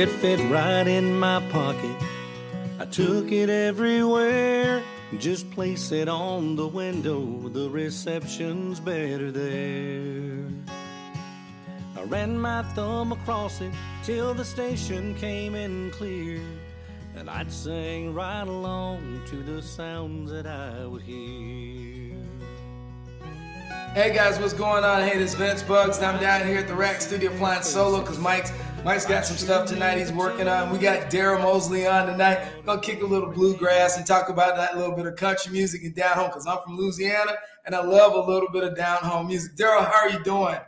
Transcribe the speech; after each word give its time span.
It 0.00 0.08
fit 0.08 0.40
right 0.50 0.86
in 0.86 1.18
my 1.18 1.46
pocket. 1.50 1.94
I 2.78 2.86
took 2.86 3.30
it 3.32 3.50
everywhere. 3.50 4.82
Just 5.18 5.50
place 5.50 5.92
it 5.92 6.08
on 6.08 6.56
the 6.56 6.66
window, 6.66 7.20
the 7.50 7.68
reception's 7.68 8.80
better 8.80 9.30
there. 9.30 10.46
I 11.98 12.02
ran 12.04 12.38
my 12.38 12.62
thumb 12.72 13.12
across 13.12 13.60
it 13.60 13.72
till 14.02 14.32
the 14.32 14.42
station 14.42 15.14
came 15.16 15.54
in 15.54 15.90
clear. 15.90 16.40
And 17.14 17.28
I'd 17.28 17.52
sing 17.52 18.14
right 18.14 18.48
along 18.48 19.20
to 19.26 19.36
the 19.42 19.60
sounds 19.60 20.30
that 20.30 20.46
I 20.46 20.86
would 20.86 21.02
hear. 21.02 22.16
Hey 23.92 24.14
guys, 24.14 24.38
what's 24.38 24.52
going 24.52 24.84
on? 24.84 25.02
Hey, 25.02 25.18
this 25.18 25.32
is 25.32 25.36
Vince 25.36 25.64
Bugs. 25.64 25.96
and 25.96 26.06
I'm 26.06 26.20
down 26.20 26.46
here 26.46 26.58
at 26.58 26.68
the 26.68 26.74
RAC 26.76 27.00
Studio 27.00 27.28
flying 27.32 27.64
solo 27.64 27.98
because 28.00 28.20
Mike's 28.20 28.52
Mike's 28.84 29.04
got 29.04 29.26
some 29.26 29.36
stuff 29.36 29.68
tonight 29.68 29.98
he's 29.98 30.12
working 30.12 30.48
on. 30.48 30.70
We 30.70 30.78
got 30.78 31.10
Daryl 31.10 31.40
Mosley 31.40 31.86
on 31.86 32.06
tonight. 32.06 32.64
Gonna 32.64 32.80
kick 32.80 33.02
a 33.02 33.06
little 33.06 33.30
bluegrass 33.30 33.98
and 33.98 34.06
talk 34.06 34.30
about 34.30 34.56
that 34.56 34.78
little 34.78 34.96
bit 34.96 35.06
of 35.06 35.16
country 35.16 35.52
music 35.52 35.82
and 35.84 35.94
down 35.94 36.16
home 36.16 36.28
because 36.28 36.46
I'm 36.46 36.62
from 36.62 36.78
Louisiana 36.78 37.32
and 37.66 37.74
I 37.74 37.82
love 37.82 38.14
a 38.14 38.30
little 38.30 38.48
bit 38.50 38.64
of 38.64 38.74
down 38.74 38.98
home 38.98 39.26
music. 39.26 39.54
Daryl, 39.54 39.84
how 39.84 40.06
are 40.06 40.08
you 40.08 40.24
doing? 40.24 40.58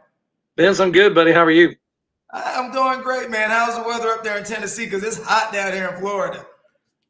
Vince, 0.58 0.78
I'm 0.78 0.92
good, 0.92 1.14
buddy. 1.14 1.32
How 1.32 1.42
are 1.42 1.50
you? 1.50 1.74
I'm 2.32 2.70
doing 2.70 3.00
great, 3.00 3.30
man. 3.30 3.48
How's 3.48 3.76
the 3.76 3.82
weather 3.82 4.08
up 4.08 4.22
there 4.22 4.36
in 4.36 4.44
Tennessee? 4.44 4.84
Because 4.84 5.02
it's 5.02 5.22
hot 5.22 5.50
down 5.52 5.72
here 5.72 5.88
in 5.88 5.98
Florida. 5.98 6.44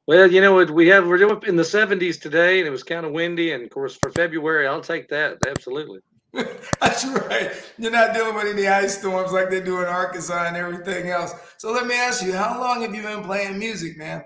Well, 0.06 0.30
you 0.30 0.40
know, 0.40 0.54
what 0.54 0.70
we 0.70 0.86
have 0.88 1.06
we're 1.06 1.18
doing 1.18 1.40
in 1.46 1.56
the 1.56 1.62
70s 1.62 2.20
today, 2.20 2.58
and 2.58 2.66
it 2.66 2.70
was 2.70 2.82
kind 2.84 3.04
of 3.04 3.12
windy. 3.12 3.52
And 3.52 3.64
of 3.64 3.70
course, 3.70 3.96
for 3.96 4.10
February, 4.10 4.68
I'll 4.68 4.80
take 4.80 5.08
that 5.08 5.38
absolutely. 5.46 6.00
That's 6.80 7.06
right. 7.06 7.52
You're 7.78 7.90
not 7.90 8.14
dealing 8.14 8.34
with 8.34 8.46
any 8.46 8.66
ice 8.66 8.98
storms 8.98 9.32
like 9.32 9.50
they 9.50 9.60
do 9.60 9.80
in 9.80 9.84
Arkansas 9.84 10.46
and 10.46 10.56
everything 10.56 11.10
else. 11.10 11.34
So 11.58 11.72
let 11.72 11.86
me 11.86 11.94
ask 11.94 12.22
you, 12.22 12.32
how 12.32 12.58
long 12.58 12.82
have 12.82 12.94
you 12.94 13.02
been 13.02 13.22
playing 13.22 13.58
music, 13.58 13.98
man? 13.98 14.24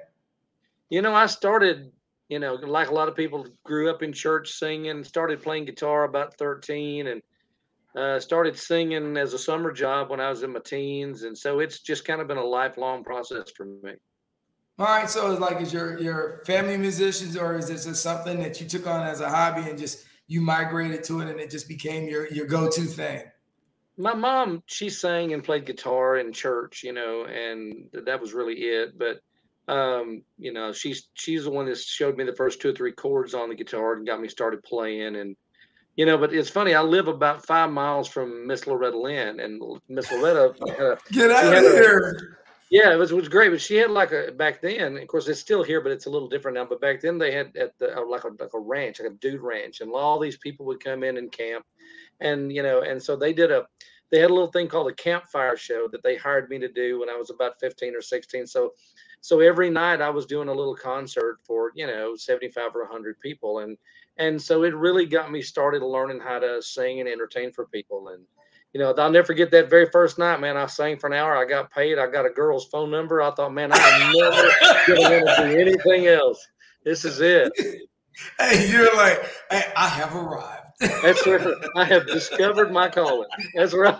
You 0.88 1.02
know, 1.02 1.14
I 1.14 1.26
started, 1.26 1.90
you 2.28 2.38
know, 2.38 2.54
like 2.54 2.90
a 2.90 2.94
lot 2.94 3.08
of 3.08 3.16
people, 3.16 3.46
grew 3.64 3.90
up 3.90 4.02
in 4.02 4.12
church 4.12 4.52
singing, 4.52 5.02
started 5.02 5.42
playing 5.42 5.64
guitar 5.64 6.04
about 6.04 6.38
13, 6.38 7.08
and 7.08 7.22
uh, 7.96 8.20
started 8.20 8.56
singing 8.56 9.16
as 9.16 9.32
a 9.32 9.38
summer 9.38 9.72
job 9.72 10.10
when 10.10 10.20
I 10.20 10.30
was 10.30 10.42
in 10.42 10.52
my 10.52 10.60
teens, 10.60 11.24
and 11.24 11.36
so 11.36 11.58
it's 11.58 11.80
just 11.80 12.04
kind 12.04 12.20
of 12.20 12.28
been 12.28 12.36
a 12.36 12.44
lifelong 12.44 13.02
process 13.02 13.50
for 13.56 13.64
me. 13.64 13.94
All 14.78 14.86
right, 14.86 15.08
so 15.08 15.30
it's 15.32 15.40
like 15.40 15.60
is 15.62 15.72
your 15.72 15.98
your 15.98 16.42
family 16.44 16.76
musicians, 16.76 17.36
or 17.36 17.56
is 17.56 17.68
this 17.68 17.86
just 17.86 18.02
something 18.02 18.38
that 18.40 18.60
you 18.60 18.68
took 18.68 18.86
on 18.86 19.06
as 19.06 19.20
a 19.20 19.28
hobby 19.28 19.68
and 19.68 19.78
just 19.78 20.04
you 20.28 20.40
migrated 20.40 21.04
to 21.04 21.20
it 21.20 21.28
and 21.28 21.40
it 21.40 21.50
just 21.50 21.68
became 21.68 22.08
your 22.08 22.26
your 22.32 22.46
go 22.46 22.70
to 22.70 22.82
thing? 22.82 23.22
My 23.98 24.14
mom, 24.14 24.62
she 24.66 24.90
sang 24.90 25.32
and 25.32 25.42
played 25.42 25.64
guitar 25.64 26.18
in 26.18 26.32
church, 26.32 26.82
you 26.82 26.92
know, 26.92 27.24
and 27.24 27.88
that 28.04 28.20
was 28.20 28.34
really 28.34 28.54
it. 28.54 28.98
But 28.98 29.20
um, 29.72 30.22
you 30.38 30.52
know, 30.52 30.72
she's 30.72 31.08
she's 31.14 31.44
the 31.44 31.50
one 31.50 31.66
that 31.66 31.78
showed 31.78 32.16
me 32.16 32.24
the 32.24 32.36
first 32.36 32.60
two 32.60 32.70
or 32.70 32.74
three 32.74 32.92
chords 32.92 33.34
on 33.34 33.48
the 33.48 33.54
guitar 33.54 33.94
and 33.94 34.06
got 34.06 34.20
me 34.20 34.28
started 34.28 34.62
playing 34.62 35.16
and 35.16 35.36
you 35.96 36.04
know, 36.04 36.18
but 36.18 36.32
it's 36.32 36.50
funny. 36.50 36.74
I 36.74 36.82
live 36.82 37.08
about 37.08 37.46
five 37.46 37.70
miles 37.70 38.06
from 38.06 38.46
Miss 38.46 38.66
Loretta 38.66 38.98
Lynn, 38.98 39.40
and 39.40 39.80
Miss 39.88 40.12
Loretta 40.12 40.54
get 41.10 41.30
out 41.30 41.54
of 41.54 41.62
here. 41.62 42.38
Yeah, 42.70 42.92
it 42.92 42.96
was, 42.96 43.12
it 43.12 43.14
was 43.14 43.28
great, 43.28 43.50
but 43.50 43.60
she 43.60 43.76
had 43.76 43.90
like 43.90 44.10
a 44.12 44.32
back 44.32 44.60
then. 44.60 44.96
Of 44.96 45.06
course, 45.06 45.28
it's 45.28 45.38
still 45.40 45.62
here, 45.62 45.80
but 45.80 45.92
it's 45.92 46.06
a 46.06 46.10
little 46.10 46.28
different 46.28 46.56
now. 46.56 46.64
But 46.64 46.80
back 46.80 47.00
then, 47.00 47.16
they 47.16 47.30
had 47.30 47.56
at 47.56 47.78
the 47.78 47.96
uh, 47.96 48.04
like 48.06 48.24
a 48.24 48.28
like 48.40 48.54
a 48.54 48.58
ranch, 48.58 48.98
like 48.98 49.10
a 49.12 49.14
dude 49.14 49.40
ranch, 49.40 49.80
and 49.80 49.92
all 49.92 50.18
these 50.18 50.36
people 50.38 50.66
would 50.66 50.82
come 50.82 51.04
in 51.04 51.16
and 51.16 51.30
camp, 51.30 51.64
and 52.20 52.52
you 52.52 52.62
know, 52.64 52.82
and 52.82 53.00
so 53.00 53.14
they 53.14 53.32
did 53.32 53.52
a 53.52 53.66
they 54.10 54.18
had 54.20 54.30
a 54.30 54.34
little 54.34 54.50
thing 54.50 54.66
called 54.68 54.90
a 54.90 54.94
campfire 54.94 55.56
show 55.56 55.88
that 55.92 56.02
they 56.02 56.16
hired 56.16 56.48
me 56.50 56.58
to 56.58 56.68
do 56.68 57.00
when 57.00 57.08
I 57.08 57.16
was 57.16 57.30
about 57.30 57.60
15 57.60 57.94
or 57.94 58.02
16. 58.02 58.46
So 58.48 58.72
so 59.20 59.38
every 59.40 59.70
night 59.70 60.00
I 60.00 60.10
was 60.10 60.26
doing 60.26 60.48
a 60.48 60.54
little 60.54 60.74
concert 60.76 61.38
for, 61.44 61.72
you 61.76 61.86
know, 61.86 62.16
75 62.16 62.74
or 62.74 62.82
100 62.82 63.20
people 63.20 63.60
and 63.60 63.76
and 64.18 64.40
so 64.42 64.64
it 64.64 64.74
really 64.74 65.06
got 65.06 65.30
me 65.30 65.40
started 65.42 65.82
learning 65.82 66.20
how 66.20 66.38
to 66.40 66.60
sing 66.62 67.00
and 67.00 67.08
entertain 67.08 67.52
for 67.52 67.66
people 67.66 68.08
and 68.08 68.24
you 68.76 68.82
know, 68.82 68.92
I'll 68.98 69.10
never 69.10 69.24
forget 69.24 69.50
that 69.52 69.70
very 69.70 69.86
first 69.86 70.18
night, 70.18 70.38
man. 70.38 70.58
I 70.58 70.66
sang 70.66 70.98
for 70.98 71.06
an 71.06 71.14
hour. 71.14 71.34
I 71.34 71.46
got 71.46 71.70
paid. 71.70 71.98
I 71.98 72.10
got 72.10 72.26
a 72.26 72.28
girl's 72.28 72.66
phone 72.66 72.90
number. 72.90 73.22
I 73.22 73.30
thought, 73.30 73.54
man, 73.54 73.70
I'm 73.72 74.12
never 74.12 74.50
going 74.86 75.24
to 75.24 75.34
do 75.38 75.58
anything 75.58 76.08
else. 76.08 76.46
This 76.84 77.06
is 77.06 77.20
it. 77.20 77.52
Hey, 78.38 78.70
you're 78.70 78.96
like, 78.96 79.22
hey, 79.50 79.64
I 79.76 79.88
have 79.88 80.16
arrived. 80.16 80.68
That's 80.80 81.26
right. 81.26 81.54
I 81.76 81.84
have 81.84 82.06
discovered 82.06 82.72
my 82.72 82.88
calling. 82.88 83.28
That's 83.54 83.74
right. 83.74 83.94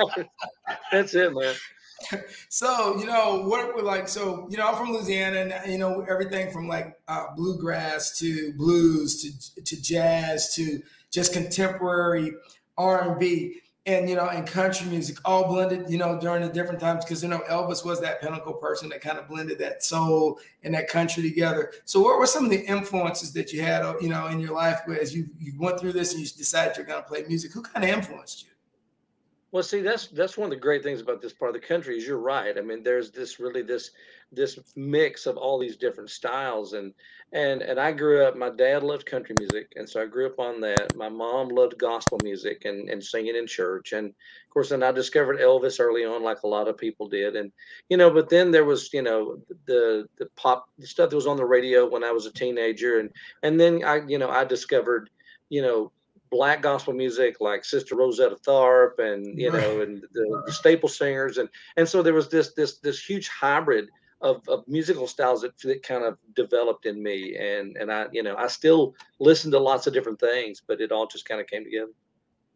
That's 0.90 1.14
it, 1.14 1.34
man. 1.34 1.54
So 2.48 2.96
you 2.98 3.04
know 3.04 3.42
what 3.46 3.76
we're 3.76 3.82
like. 3.82 4.08
So 4.08 4.46
you 4.48 4.56
know, 4.56 4.66
I'm 4.68 4.74
from 4.74 4.94
Louisiana, 4.94 5.40
and 5.40 5.70
you 5.70 5.76
know 5.76 6.06
everything 6.08 6.50
from 6.50 6.66
like 6.66 6.96
uh, 7.08 7.26
bluegrass 7.36 8.18
to 8.20 8.54
blues 8.54 9.20
to 9.20 9.62
to 9.64 9.82
jazz 9.82 10.54
to 10.54 10.80
just 11.10 11.34
contemporary 11.34 12.32
R 12.78 13.18
and 13.86 14.10
you 14.10 14.16
know, 14.16 14.28
and 14.28 14.46
country 14.46 14.88
music 14.88 15.18
all 15.24 15.46
blended, 15.46 15.88
you 15.88 15.96
know, 15.96 16.20
during 16.20 16.42
the 16.42 16.48
different 16.48 16.80
times 16.80 17.04
because 17.04 17.22
you 17.22 17.28
know 17.28 17.38
Elvis 17.48 17.84
was 17.84 18.00
that 18.00 18.20
pinnacle 18.20 18.54
person 18.54 18.88
that 18.88 19.00
kind 19.00 19.18
of 19.18 19.28
blended 19.28 19.58
that 19.60 19.84
soul 19.84 20.40
and 20.64 20.74
that 20.74 20.88
country 20.88 21.22
together. 21.22 21.72
So, 21.84 22.00
what 22.00 22.18
were 22.18 22.26
some 22.26 22.44
of 22.44 22.50
the 22.50 22.64
influences 22.66 23.32
that 23.34 23.52
you 23.52 23.62
had, 23.62 23.82
you 24.00 24.08
know, 24.08 24.26
in 24.26 24.40
your 24.40 24.54
life 24.54 24.80
as 25.00 25.14
you 25.14 25.28
you 25.38 25.54
went 25.58 25.78
through 25.78 25.92
this 25.92 26.12
and 26.12 26.20
you 26.20 26.28
decided 26.28 26.76
you're 26.76 26.86
going 26.86 27.02
to 27.02 27.08
play 27.08 27.24
music? 27.28 27.52
Who 27.52 27.62
kind 27.62 27.84
of 27.84 27.90
influenced 27.90 28.44
you? 28.44 28.50
Well, 29.52 29.62
see, 29.62 29.80
that's 29.80 30.08
that's 30.08 30.36
one 30.36 30.46
of 30.46 30.50
the 30.50 30.60
great 30.60 30.82
things 30.82 31.00
about 31.00 31.22
this 31.22 31.32
part 31.32 31.54
of 31.54 31.60
the 31.60 31.66
country 31.66 31.96
is 31.96 32.06
you're 32.06 32.18
right. 32.18 32.58
I 32.58 32.60
mean, 32.62 32.82
there's 32.82 33.10
this 33.12 33.38
really 33.38 33.62
this 33.62 33.90
this 34.32 34.58
mix 34.74 35.24
of 35.24 35.36
all 35.36 35.58
these 35.58 35.76
different 35.76 36.10
styles, 36.10 36.72
and 36.72 36.92
and 37.32 37.62
and 37.62 37.78
I 37.78 37.92
grew 37.92 38.24
up. 38.24 38.36
My 38.36 38.50
dad 38.50 38.82
loved 38.82 39.06
country 39.06 39.34
music, 39.36 39.72
and 39.76 39.88
so 39.88 40.02
I 40.02 40.06
grew 40.06 40.26
up 40.26 40.38
on 40.40 40.60
that. 40.62 40.94
My 40.96 41.08
mom 41.08 41.48
loved 41.48 41.78
gospel 41.78 42.18
music 42.18 42.64
and 42.64 42.90
and 42.90 43.02
singing 43.02 43.36
in 43.36 43.46
church, 43.46 43.92
and 43.92 44.08
of 44.08 44.50
course, 44.50 44.70
then 44.70 44.82
I 44.82 44.90
discovered 44.92 45.38
Elvis 45.38 45.80
early 45.80 46.04
on, 46.04 46.22
like 46.24 46.42
a 46.42 46.48
lot 46.48 46.68
of 46.68 46.76
people 46.76 47.08
did, 47.08 47.36
and 47.36 47.52
you 47.88 47.96
know. 47.96 48.10
But 48.10 48.28
then 48.28 48.50
there 48.50 48.64
was 48.64 48.92
you 48.92 49.02
know 49.02 49.38
the 49.66 50.06
the 50.18 50.26
pop 50.36 50.66
the 50.76 50.86
stuff 50.88 51.10
that 51.10 51.16
was 51.16 51.26
on 51.26 51.36
the 51.36 51.46
radio 51.46 51.88
when 51.88 52.04
I 52.04 52.10
was 52.10 52.26
a 52.26 52.32
teenager, 52.32 52.98
and 52.98 53.10
and 53.44 53.58
then 53.60 53.84
I 53.84 54.00
you 54.06 54.18
know 54.18 54.28
I 54.28 54.44
discovered 54.44 55.08
you 55.48 55.62
know 55.62 55.92
black 56.30 56.62
gospel 56.62 56.92
music 56.92 57.36
like 57.40 57.64
Sister 57.64 57.96
Rosetta 57.96 58.36
Tharpe 58.36 58.98
and 58.98 59.38
you 59.38 59.50
know 59.50 59.80
and 59.80 60.02
the, 60.12 60.42
the, 60.46 60.52
staple 60.52 60.88
singers 60.88 61.38
and 61.38 61.48
and 61.76 61.88
so 61.88 62.02
there 62.02 62.14
was 62.14 62.28
this 62.28 62.52
this 62.54 62.78
this 62.78 63.02
huge 63.02 63.28
hybrid 63.28 63.88
of, 64.22 64.42
of 64.48 64.66
musical 64.66 65.06
styles 65.06 65.42
that, 65.42 65.56
that 65.58 65.82
kind 65.82 66.04
of 66.04 66.16
developed 66.34 66.86
in 66.86 67.02
me 67.02 67.36
and 67.36 67.76
and 67.76 67.92
I 67.92 68.06
you 68.12 68.22
know 68.22 68.36
I 68.36 68.48
still 68.48 68.94
listen 69.20 69.50
to 69.52 69.58
lots 69.58 69.86
of 69.86 69.92
different 69.92 70.20
things 70.20 70.62
but 70.66 70.80
it 70.80 70.92
all 70.92 71.06
just 71.06 71.28
kind 71.28 71.40
of 71.40 71.46
came 71.46 71.64
together. 71.64 71.92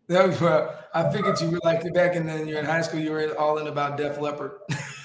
Well, 0.08 0.76
I 0.92 1.12
figured 1.12 1.41
you 1.41 1.50
were 1.50 1.60
like 1.62 1.92
back 1.94 2.16
in 2.16 2.26
then 2.26 2.48
you're 2.48 2.58
in 2.58 2.64
high 2.64 2.82
school 2.82 3.00
you 3.00 3.12
were 3.12 3.38
all 3.38 3.58
in 3.58 3.69
about 3.69 3.97
Def 3.97 4.20
Leppard. 4.20 4.52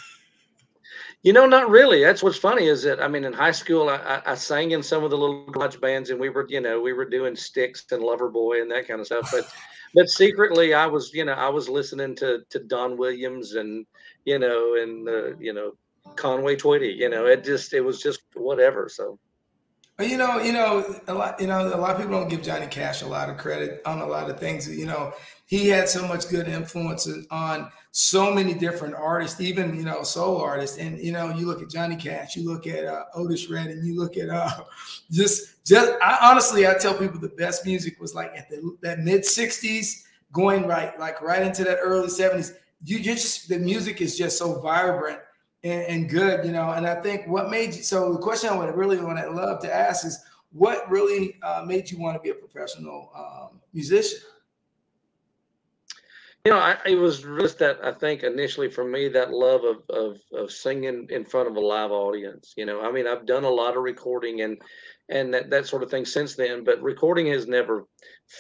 You 1.26 1.34
know, 1.34 1.48
not 1.48 1.72
really. 1.72 2.04
That's 2.04 2.22
what's 2.22 2.38
funny 2.38 2.68
is 2.68 2.84
that 2.84 3.02
I 3.02 3.08
mean, 3.08 3.24
in 3.24 3.34
high 3.34 3.52
school, 3.52 3.90
I, 3.90 4.22
I, 4.28 4.36
sang 4.36 4.70
in 4.72 4.84
some 4.84 5.04
of 5.04 5.10
the 5.10 5.18
little 5.18 5.48
garage 5.48 5.78
bands, 5.78 6.12
and 6.12 6.20
we 6.20 6.30
were, 6.30 6.46
you 6.48 6.62
know, 6.62 6.80
we 6.80 6.94
were 6.94 7.04
doing 7.04 7.36
Styx 7.36 7.84
and 7.92 8.04
Loverboy 8.04 8.62
and 8.62 8.70
that 8.70 8.88
kind 8.88 9.00
of 9.00 9.08
stuff. 9.08 9.32
But, 9.32 9.52
but 9.96 10.08
secretly, 10.08 10.76
I 10.76 10.86
was, 10.86 11.16
you 11.16 11.26
know, 11.26 11.34
I 11.34 11.50
was 11.50 11.68
listening 11.68 12.16
to 12.18 12.44
to 12.52 12.60
Don 12.60 12.96
Williams 12.96 13.56
and, 13.56 13.88
you 14.26 14.38
know, 14.38 14.76
and 14.76 15.10
uh, 15.10 15.36
you 15.40 15.52
know, 15.52 15.72
Conway 16.16 16.58
Twitty. 16.58 16.96
You 16.96 17.10
know, 17.10 17.26
it 17.26 17.44
just 17.44 17.74
it 17.74 17.82
was 17.82 18.04
just 18.04 18.22
whatever. 18.36 18.88
So. 18.88 19.18
You 19.98 20.18
know, 20.18 20.40
you 20.42 20.52
know, 20.52 21.00
a 21.08 21.14
lot. 21.14 21.40
You 21.40 21.48
know, 21.48 21.74
a 21.74 21.80
lot 21.80 21.96
of 21.96 22.02
people 22.02 22.20
don't 22.20 22.28
give 22.28 22.44
Johnny 22.44 22.68
Cash 22.68 23.02
a 23.02 23.08
lot 23.08 23.30
of 23.30 23.38
credit 23.38 23.82
on 23.86 24.00
a 24.00 24.06
lot 24.06 24.30
of 24.30 24.40
things. 24.40 24.70
You 24.70 24.86
know, 24.86 25.14
he 25.46 25.68
had 25.68 25.88
so 25.88 26.08
much 26.08 26.28
good 26.28 26.48
influence 26.48 27.08
on 27.30 27.72
so 27.92 28.34
many 28.34 28.54
different 28.54 28.96
artists, 28.96 29.40
even 29.40 29.76
you 29.76 29.84
know 29.84 30.04
soul 30.04 30.38
artists. 30.42 30.78
And 30.78 31.00
you 31.00 31.12
know, 31.12 31.30
you 31.30 31.46
look 31.46 31.62
at 31.62 31.70
Johnny 31.70 31.96
Cash, 31.96 32.36
you 32.36 32.44
look 32.44 32.68
at 32.68 32.86
uh, 32.86 33.06
Otis 33.14 33.50
Redding, 33.50 33.82
you 33.84 33.96
look 33.96 34.18
at 34.18 34.30
uh, 34.30 34.50
just 35.12 35.64
just. 35.66 35.94
I 36.02 36.18
honestly, 36.30 36.68
I 36.68 36.74
tell 36.74 36.96
people 36.96 37.20
the 37.20 37.30
best 37.30 37.66
music 37.66 38.00
was 38.00 38.16
like 38.16 38.32
at 38.36 38.50
the 38.50 38.76
that 38.82 39.00
mid 39.00 39.22
'60s, 39.22 40.04
going 40.34 40.66
right 40.66 41.00
like 41.00 41.22
right 41.22 41.44
into 41.44 41.64
that 41.64 41.78
early 41.82 42.08
'70s. 42.08 42.54
You, 42.84 42.98
you 42.98 43.14
just 43.14 43.48
the 43.48 43.60
music 43.60 44.02
is 44.02 44.18
just 44.18 44.38
so 44.38 44.60
vibrant 44.62 45.20
and, 45.64 45.84
and 45.84 46.10
good, 46.10 46.44
you 46.44 46.52
know. 46.52 46.72
And 46.72 46.88
I 46.88 47.00
think 47.02 47.28
what 47.28 47.52
made 47.52 47.76
you 47.76 47.84
so 47.84 48.14
the 48.14 48.20
question 48.20 48.50
I 48.50 48.58
would 48.58 48.76
really 48.76 48.98
want 48.98 49.20
to 49.20 49.30
love 49.30 49.62
to 49.62 49.74
ask 49.74 50.06
is 50.06 50.24
what 50.52 50.90
really 50.90 51.38
uh, 51.44 51.64
made 51.68 51.92
you 51.92 52.00
want 52.00 52.16
to 52.16 52.22
be 52.22 52.30
a 52.30 52.34
professional 52.34 53.12
um, 53.16 53.60
musician? 53.74 54.20
You 56.46 56.52
know, 56.52 56.60
I, 56.60 56.78
it 56.86 56.96
was 56.96 57.22
just 57.22 57.58
that 57.60 57.80
I 57.84 57.92
think 57.92 58.22
initially 58.22 58.70
for 58.70 58.84
me 58.84 59.08
that 59.10 59.32
love 59.34 59.64
of, 59.64 59.78
of 59.90 60.18
of 60.32 60.52
singing 60.52 61.08
in 61.10 61.26
front 61.26 61.50
of 61.50 61.56
a 61.56 61.60
live 61.60 61.90
audience. 61.90 62.54
You 62.56 62.68
know, 62.68 62.82
I 62.82 62.92
mean, 62.92 63.08
I've 63.08 63.26
done 63.26 63.46
a 63.46 63.50
lot 63.50 63.76
of 63.76 63.82
recording 63.82 64.42
and 64.42 64.62
and 65.10 65.34
that, 65.34 65.50
that 65.50 65.66
sort 65.66 65.82
of 65.82 65.90
thing 65.90 66.06
since 66.06 66.36
then, 66.36 66.64
but 66.64 66.82
recording 66.84 67.26
has 67.28 67.48
never 67.48 67.88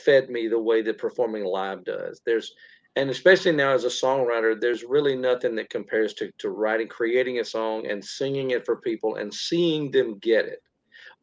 fed 0.05 0.29
me 0.29 0.47
the 0.47 0.59
way 0.59 0.83
that 0.83 0.99
performing 0.99 1.45
live 1.45 1.83
does. 1.83 2.21
There's 2.27 2.53
and 2.95 3.09
especially 3.09 3.53
now 3.53 3.71
as 3.71 3.85
a 3.85 3.87
songwriter, 3.87 4.59
there's 4.59 4.83
really 4.83 5.15
nothing 5.15 5.55
that 5.55 5.71
compares 5.71 6.13
to 6.15 6.29
to 6.37 6.49
writing, 6.49 6.87
creating 6.87 7.39
a 7.39 7.43
song 7.43 7.87
and 7.87 8.05
singing 8.05 8.51
it 8.51 8.65
for 8.65 8.81
people 8.81 9.15
and 9.15 9.33
seeing 9.33 9.89
them 9.89 10.19
get 10.19 10.45
it 10.45 10.59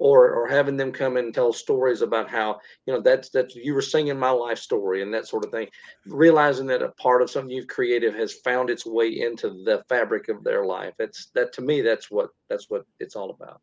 or 0.03 0.33
or 0.33 0.49
having 0.49 0.77
them 0.77 0.91
come 0.91 1.17
and 1.17 1.33
tell 1.33 1.53
stories 1.53 2.03
about 2.03 2.29
how 2.29 2.59
you 2.87 2.93
know 2.93 3.01
that's 3.01 3.31
that 3.31 3.55
you 3.55 3.73
were 3.73 3.81
singing 3.81 4.19
my 4.19 4.31
life 4.31 4.59
story 4.59 5.01
and 5.01 5.15
that 5.15 5.29
sort 5.29 5.45
of 5.45 5.51
thing 5.53 5.69
realizing 6.07 6.67
that 6.67 6.83
a 6.83 6.89
part 6.91 7.23
of 7.23 7.31
something 7.31 7.55
you've 7.55 7.69
created 7.69 8.13
has 8.13 8.35
found 8.45 8.69
its 8.69 8.85
way 8.85 9.21
into 9.21 9.51
the 9.65 9.83
fabric 9.89 10.29
of 10.29 10.43
their 10.43 10.65
life 10.65 10.93
that's 10.99 11.31
that 11.35 11.53
to 11.53 11.63
me 11.63 11.81
that's 11.81 12.11
what 12.11 12.31
that's 12.51 12.69
what 12.69 12.85
it's 12.99 13.15
all 13.15 13.31
about 13.31 13.61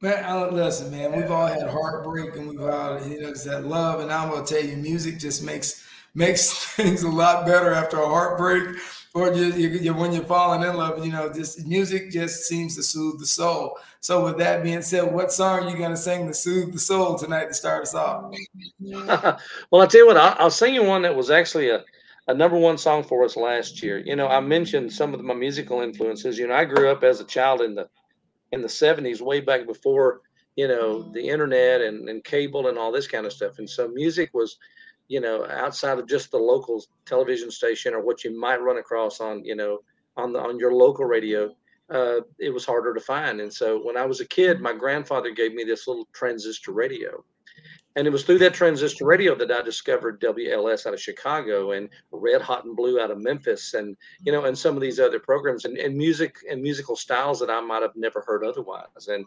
Man, 0.00 0.54
listen, 0.54 0.90
man, 0.90 1.16
we've 1.16 1.30
all 1.30 1.46
had 1.46 1.66
heartbreak 1.66 2.36
and 2.36 2.50
we've 2.50 2.60
all, 2.60 3.00
you 3.06 3.22
know, 3.22 3.32
that 3.32 3.64
love. 3.64 4.00
And 4.00 4.12
I'm 4.12 4.28
gonna 4.28 4.44
tell 4.44 4.62
you, 4.62 4.76
music 4.76 5.18
just 5.18 5.42
makes 5.42 5.82
makes 6.14 6.52
things 6.76 7.04
a 7.04 7.08
lot 7.08 7.46
better 7.46 7.72
after 7.72 7.98
a 7.98 8.06
heartbreak 8.06 8.76
or 9.14 9.32
just 9.32 9.56
you, 9.56 9.68
you, 9.68 9.94
when 9.94 10.12
you're 10.12 10.24
falling 10.24 10.68
in 10.68 10.76
love, 10.76 11.04
you 11.04 11.12
know, 11.12 11.32
just 11.32 11.64
music 11.66 12.10
just 12.10 12.44
seems 12.46 12.74
to 12.74 12.82
soothe 12.82 13.20
the 13.20 13.26
soul. 13.26 13.78
So, 14.00 14.24
with 14.24 14.38
that 14.38 14.64
being 14.64 14.82
said, 14.82 15.12
what 15.12 15.32
song 15.32 15.60
are 15.60 15.70
you 15.70 15.78
gonna 15.78 15.96
sing 15.96 16.26
to 16.26 16.34
soothe 16.34 16.72
the 16.72 16.80
soul 16.80 17.16
tonight 17.16 17.46
to 17.46 17.54
start 17.54 17.82
us 17.82 17.94
off? 17.94 18.34
well, 18.80 19.38
I'll 19.72 19.86
tell 19.86 20.00
you 20.00 20.06
what, 20.08 20.16
I'll, 20.16 20.36
I'll 20.40 20.50
sing 20.50 20.74
you 20.74 20.82
one 20.82 21.02
that 21.02 21.14
was 21.14 21.30
actually 21.30 21.70
a, 21.70 21.84
a 22.26 22.34
number 22.34 22.58
one 22.58 22.76
song 22.76 23.04
for 23.04 23.24
us 23.24 23.36
last 23.36 23.82
year. 23.84 23.98
You 23.98 24.16
know, 24.16 24.26
I 24.26 24.40
mentioned 24.40 24.92
some 24.92 25.14
of 25.14 25.22
my 25.22 25.34
musical 25.34 25.80
influences. 25.80 26.36
You 26.36 26.48
know, 26.48 26.54
I 26.54 26.64
grew 26.64 26.90
up 26.90 27.04
as 27.04 27.20
a 27.20 27.24
child 27.24 27.60
in 27.60 27.76
the 27.76 27.88
in 28.50 28.62
the 28.62 28.68
'70s, 28.68 29.20
way 29.20 29.40
back 29.40 29.64
before 29.64 30.22
you 30.56 30.66
know 30.66 31.02
the 31.12 31.28
internet 31.28 31.80
and, 31.82 32.08
and 32.08 32.24
cable 32.24 32.66
and 32.66 32.76
all 32.76 32.90
this 32.90 33.06
kind 33.06 33.26
of 33.26 33.32
stuff. 33.32 33.60
And 33.60 33.70
so, 33.70 33.86
music 33.86 34.30
was 34.34 34.58
you 35.08 35.20
know, 35.20 35.46
outside 35.50 35.98
of 35.98 36.08
just 36.08 36.30
the 36.30 36.38
local 36.38 36.82
television 37.06 37.50
station 37.50 37.94
or 37.94 38.00
what 38.00 38.24
you 38.24 38.38
might 38.38 38.62
run 38.62 38.78
across 38.78 39.20
on, 39.20 39.44
you 39.44 39.54
know, 39.54 39.80
on 40.16 40.32
the 40.32 40.40
on 40.40 40.58
your 40.58 40.72
local 40.72 41.04
radio, 41.04 41.54
uh, 41.90 42.20
it 42.38 42.50
was 42.50 42.64
harder 42.64 42.94
to 42.94 43.00
find. 43.00 43.40
And 43.40 43.52
so 43.52 43.78
when 43.82 43.96
I 43.96 44.06
was 44.06 44.20
a 44.20 44.28
kid, 44.28 44.60
my 44.60 44.72
grandfather 44.72 45.30
gave 45.30 45.54
me 45.54 45.64
this 45.64 45.86
little 45.86 46.08
transistor 46.12 46.72
radio. 46.72 47.24
And 47.96 48.08
it 48.08 48.10
was 48.10 48.24
through 48.24 48.38
that 48.38 48.54
transistor 48.54 49.06
radio 49.06 49.36
that 49.36 49.52
I 49.52 49.62
discovered 49.62 50.20
WLS 50.20 50.84
out 50.84 50.94
of 50.94 51.00
Chicago 51.00 51.72
and 51.72 51.88
Red 52.10 52.42
Hot 52.42 52.64
and 52.64 52.74
Blue 52.74 53.00
out 53.00 53.12
of 53.12 53.22
Memphis 53.22 53.74
and 53.74 53.96
you 54.24 54.32
know 54.32 54.46
and 54.46 54.58
some 54.58 54.74
of 54.74 54.82
these 54.82 54.98
other 54.98 55.20
programs 55.20 55.64
and, 55.64 55.78
and 55.78 55.96
music 55.96 56.38
and 56.50 56.60
musical 56.60 56.96
styles 56.96 57.38
that 57.38 57.50
I 57.50 57.60
might 57.60 57.82
have 57.82 57.94
never 57.94 58.24
heard 58.26 58.44
otherwise. 58.44 59.06
And 59.06 59.24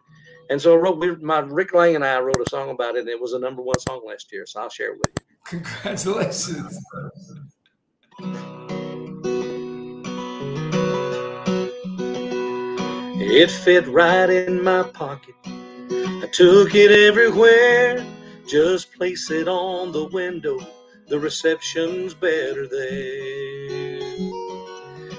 and 0.50 0.62
so 0.62 0.74
I 0.74 0.78
wrote 0.78 1.22
my 1.22 1.40
Rick 1.40 1.74
Lang 1.74 1.96
and 1.96 2.04
I 2.04 2.20
wrote 2.20 2.46
a 2.46 2.50
song 2.50 2.72
about 2.72 2.98
it 2.98 3.02
and 3.02 3.10
it 3.10 3.22
was 3.22 3.32
a 3.32 3.40
number 3.40 3.62
one 3.62 3.80
song 3.80 4.02
last 4.06 4.34
year. 4.34 4.46
So 4.46 4.60
I'll 4.60 4.70
share 4.70 4.92
it 4.92 4.98
with 4.98 5.14
you. 5.18 5.27
Congratulations. 5.48 6.78
It 13.20 13.50
fit 13.50 13.88
right 13.88 14.30
in 14.30 14.62
my 14.62 14.84
pocket. 14.84 15.36
I 15.46 16.28
took 16.34 16.76
it 16.76 16.92
everywhere. 16.92 18.06
Just 18.46 18.94
place 18.94 19.32
it 19.32 19.48
on 19.48 19.94
the 19.94 20.08
window. 20.08 20.60
The 21.08 21.18
reception's 21.18 22.14
better 22.14 22.68
there. 22.68 24.00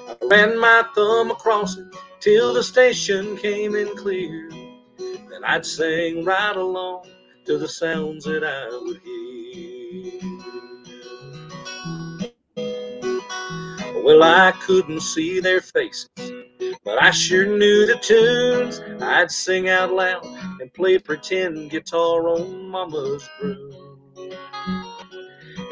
I 0.08 0.16
ran 0.30 0.60
my 0.60 0.84
thumb 0.94 1.30
across 1.30 1.78
it 1.78 1.86
till 2.20 2.52
the 2.52 2.62
station 2.62 3.38
came 3.38 3.75
in 3.75 3.96
clear. 3.96 4.50
Then 4.98 5.42
I'd 5.44 5.64
sing 5.64 6.26
right 6.26 6.56
along 6.56 7.06
to 7.48 7.56
the 7.56 7.66
sounds 7.66 8.24
that 8.24 8.44
I 8.44 8.68
would 8.82 9.00
hear. 9.00 10.20
Well, 14.04 14.22
I 14.22 14.52
couldn't 14.60 15.00
see 15.00 15.40
their 15.40 15.62
faces, 15.62 16.08
but 16.84 17.02
I 17.02 17.10
sure 17.10 17.46
knew 17.46 17.86
the 17.86 17.96
tunes. 18.02 18.82
I'd 19.02 19.30
sing 19.30 19.70
out 19.70 19.94
loud 19.94 20.26
and 20.60 20.70
play 20.74 20.98
pretend 20.98 21.70
guitar 21.70 22.28
on 22.28 22.68
Mama's 22.68 23.26
broom. 23.40 23.72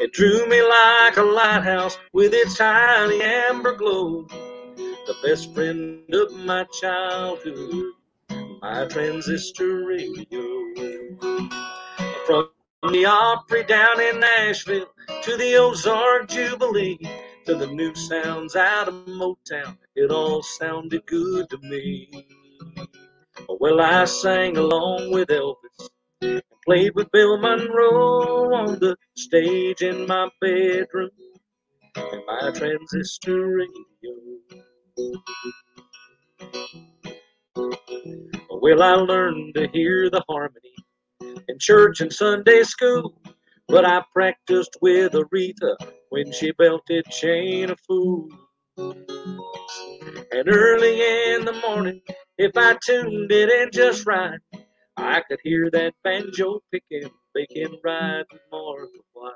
It 0.01 0.13
drew 0.13 0.47
me 0.47 0.63
like 0.63 1.17
a 1.17 1.21
lighthouse 1.21 1.99
with 2.11 2.33
its 2.33 2.57
tiny 2.57 3.21
amber 3.21 3.75
glow. 3.75 4.25
The 4.77 5.15
best 5.23 5.53
friend 5.53 6.11
of 6.11 6.33
my 6.37 6.65
childhood, 6.81 7.93
my 8.63 8.87
transistor 8.87 9.85
radio. 9.85 10.96
From 12.25 12.49
the 12.91 13.05
Opry 13.05 13.63
down 13.63 14.01
in 14.01 14.19
Nashville 14.19 14.87
to 15.23 15.37
the 15.37 15.55
Ozark 15.55 16.27
Jubilee 16.29 16.99
to 17.45 17.55
the 17.55 17.67
new 17.67 17.95
sounds 17.95 18.57
out 18.57 18.89
of 18.89 18.93
Motown. 19.05 19.77
It 19.95 20.11
all 20.11 20.43
sounded 20.43 21.05
good 21.05 21.49
to 21.49 21.57
me. 21.59 22.27
Well, 23.47 23.79
I 23.81 24.05
sang 24.05 24.57
along 24.57 25.11
with 25.11 25.29
Elvis 25.29 25.89
and 26.21 26.41
played 26.65 26.93
with 26.95 27.11
Bill 27.11 27.37
Monroe 27.37 28.53
on 28.53 28.79
the 28.79 28.97
stage 29.15 29.81
in 29.81 30.07
my 30.07 30.29
bedroom 30.41 31.11
and 31.95 32.21
my 32.27 32.51
transistor 32.53 33.57
radio. 33.57 34.15
Well, 38.49 38.83
I 38.83 38.95
learned 38.95 39.55
to 39.55 39.67
hear 39.69 40.09
the 40.09 40.23
harmony 40.29 40.76
in 41.21 41.59
church 41.59 42.01
and 42.01 42.11
Sunday 42.11 42.63
school, 42.63 43.13
but 43.67 43.85
I 43.85 44.03
practiced 44.13 44.77
with 44.81 45.13
Aretha 45.13 45.75
when 46.09 46.31
she 46.31 46.51
belted 46.51 47.05
Chain 47.05 47.69
of 47.69 47.79
Fools. 47.81 48.33
And 48.77 50.47
early 50.47 51.33
in 51.33 51.45
the 51.45 51.59
morning, 51.67 52.01
if 52.37 52.51
I 52.55 52.77
tuned 52.85 53.31
it 53.31 53.49
in 53.49 53.71
just 53.71 54.05
right, 54.05 54.39
I 54.97 55.21
could 55.27 55.39
hear 55.43 55.69
that 55.71 55.93
banjo 56.03 56.61
picking, 56.71 57.09
making 57.35 57.79
right 57.83 58.25
Martha 58.51 58.87
White. 59.13 59.33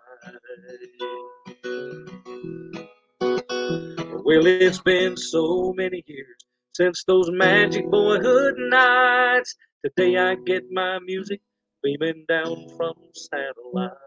Well, 4.23 4.45
it's 4.45 4.79
been 4.79 5.17
so 5.17 5.73
many 5.75 6.03
years 6.07 6.37
since 6.75 7.03
those 7.05 7.29
magic 7.31 7.89
boyhood 7.89 8.55
nights. 8.57 9.55
Today 9.83 10.17
I 10.17 10.35
get 10.45 10.63
my 10.71 10.99
music 10.99 11.41
beaming 11.83 12.25
down 12.27 12.67
from 12.77 12.93
satellite 13.13 13.97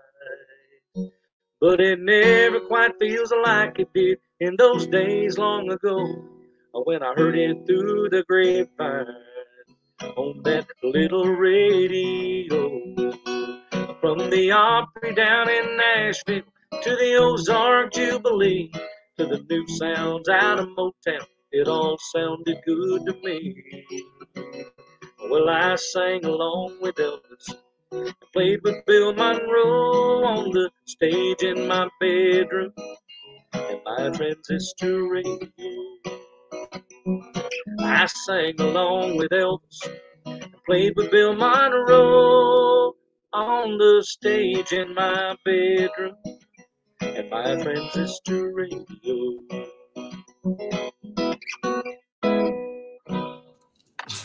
but 1.64 1.80
it 1.80 1.98
never 1.98 2.60
quite 2.60 2.92
feels 3.00 3.32
like 3.42 3.78
it 3.78 3.88
did 3.94 4.18
in 4.40 4.54
those 4.58 4.86
days 4.86 5.38
long 5.38 5.72
ago 5.72 5.98
when 6.72 7.02
I 7.02 7.14
heard 7.16 7.38
it 7.38 7.66
through 7.66 8.10
the 8.10 8.22
grapevine 8.28 9.06
on 10.16 10.42
that 10.42 10.66
little 10.82 11.24
radio. 11.24 12.68
From 14.00 14.28
the 14.28 14.50
Opry 14.52 15.14
down 15.14 15.48
in 15.48 15.76
Nashville 15.78 16.42
to 16.82 16.96
the 16.96 17.16
Ozark 17.16 17.94
Jubilee 17.94 18.70
to 19.16 19.24
the 19.26 19.42
new 19.48 19.66
sounds 19.68 20.28
out 20.28 20.58
of 20.58 20.68
Motown, 20.76 21.24
it 21.50 21.66
all 21.66 21.96
sounded 22.12 22.58
good 22.66 23.06
to 23.06 23.14
me. 23.22 23.86
Well, 25.30 25.48
I 25.48 25.76
sang 25.76 26.26
along 26.26 26.76
with 26.82 26.96
Elvis 26.96 27.56
I 27.92 28.12
played 28.32 28.60
with 28.62 28.84
Bill 28.86 29.12
Monroe 29.14 30.24
on 30.24 30.50
the 30.50 30.70
stage 30.86 31.42
in 31.42 31.68
my 31.68 31.88
bedroom 32.00 32.72
and 33.52 33.80
my 33.84 34.10
transistor 34.10 35.08
radio. 35.08 35.54
I 37.80 38.06
sang 38.06 38.60
along 38.60 39.16
with 39.16 39.30
Elvis 39.30 39.88
and 40.26 40.54
played 40.66 40.94
with 40.96 41.10
Bill 41.10 41.34
Monroe 41.34 42.94
on 43.32 43.78
the 43.78 44.04
stage 44.06 44.72
in 44.72 44.94
my 44.94 45.36
bedroom 45.44 46.16
and 47.00 47.30
my 47.30 47.62
transistor 47.62 48.52
radio. 48.54 49.38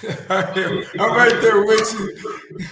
I'm 0.30 1.16
right 1.16 1.42
there 1.42 1.66
with 1.66 1.94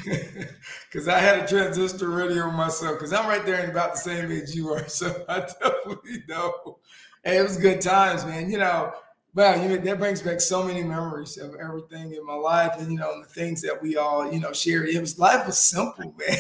you. 0.05 0.45
Because 0.89 1.09
I 1.09 1.19
had 1.19 1.43
a 1.43 1.47
transistor 1.47 2.09
radio 2.09 2.49
myself. 2.49 2.97
Because 2.97 3.11
I'm 3.11 3.27
right 3.27 3.45
there 3.45 3.61
in 3.61 3.69
about 3.69 3.93
the 3.93 3.99
same 3.99 4.31
age 4.31 4.55
you 4.55 4.71
are. 4.73 4.83
So 4.87 5.25
I 5.27 5.41
definitely 5.41 6.23
know. 6.27 6.79
Hey, 7.23 7.37
it 7.37 7.43
was 7.43 7.57
good 7.57 7.81
times, 7.81 8.25
man. 8.25 8.49
You 8.49 8.59
know, 8.59 8.93
wow, 9.35 9.61
you 9.61 9.67
know, 9.67 9.77
that 9.77 9.99
brings 9.99 10.21
back 10.21 10.39
so 10.39 10.63
many 10.63 10.83
memories 10.83 11.37
of 11.37 11.55
everything 11.55 12.13
in 12.13 12.25
my 12.25 12.33
life 12.33 12.75
and, 12.79 12.91
you 12.91 12.97
know, 12.97 13.21
the 13.21 13.27
things 13.27 13.61
that 13.63 13.81
we 13.81 13.97
all, 13.97 14.31
you 14.31 14.39
know, 14.39 14.53
shared. 14.53 14.87
It 14.87 14.99
was, 14.99 15.19
life 15.19 15.45
was 15.45 15.57
simple, 15.57 16.15
man. 16.17 16.37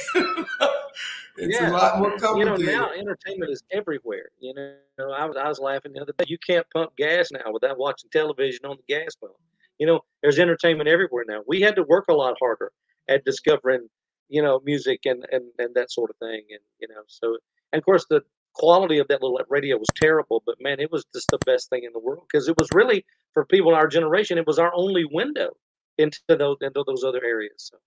it's 1.37 1.59
yeah. 1.59 1.69
a 1.69 1.71
lot 1.71 1.99
more 1.99 2.17
complicated. 2.17 2.59
You 2.59 2.65
know, 2.67 2.87
now 2.87 2.91
entertainment 2.93 3.51
is 3.51 3.63
everywhere. 3.71 4.29
You 4.39 4.53
know, 4.53 5.11
I 5.11 5.25
was, 5.25 5.35
I 5.35 5.47
was 5.49 5.59
laughing 5.59 5.93
the 5.93 6.01
other 6.01 6.13
day. 6.17 6.25
You 6.27 6.37
can't 6.37 6.65
pump 6.73 6.95
gas 6.97 7.31
now 7.31 7.51
without 7.51 7.77
watching 7.77 8.09
television 8.11 8.65
on 8.65 8.77
the 8.77 8.93
gas 8.93 9.13
pump. 9.15 9.33
You 9.79 9.87
know, 9.87 10.01
there's 10.21 10.39
entertainment 10.39 10.89
everywhere 10.89 11.25
now. 11.27 11.41
We 11.47 11.61
had 11.61 11.75
to 11.75 11.83
work 11.83 12.05
a 12.09 12.13
lot 12.13 12.35
harder 12.39 12.71
at 13.09 13.25
discovering, 13.25 13.87
you 14.29 14.41
know, 14.41 14.61
music 14.63 15.01
and 15.05 15.25
and 15.31 15.45
and 15.57 15.75
that 15.75 15.91
sort 15.91 16.09
of 16.09 16.17
thing. 16.17 16.43
And 16.49 16.59
you 16.79 16.87
know, 16.87 17.01
so 17.07 17.37
and 17.71 17.79
of 17.79 17.85
course 17.85 18.05
the 18.09 18.21
quality 18.53 18.97
of 18.97 19.07
that 19.07 19.21
little 19.21 19.39
radio 19.49 19.77
was 19.77 19.87
terrible, 19.95 20.41
but 20.45 20.55
man, 20.59 20.79
it 20.79 20.91
was 20.91 21.05
just 21.13 21.29
the 21.29 21.37
best 21.45 21.69
thing 21.69 21.83
in 21.83 21.93
the 21.93 21.99
world 21.99 22.23
because 22.31 22.47
it 22.47 22.57
was 22.57 22.67
really 22.73 23.05
for 23.33 23.45
people 23.45 23.71
in 23.71 23.77
our 23.77 23.87
generation, 23.87 24.37
it 24.37 24.47
was 24.47 24.57
our 24.57 24.73
only 24.73 25.05
window 25.05 25.51
into 25.97 26.19
those 26.27 26.57
into 26.61 26.83
those 26.85 27.03
other 27.03 27.23
areas. 27.23 27.53
So. 27.57 27.77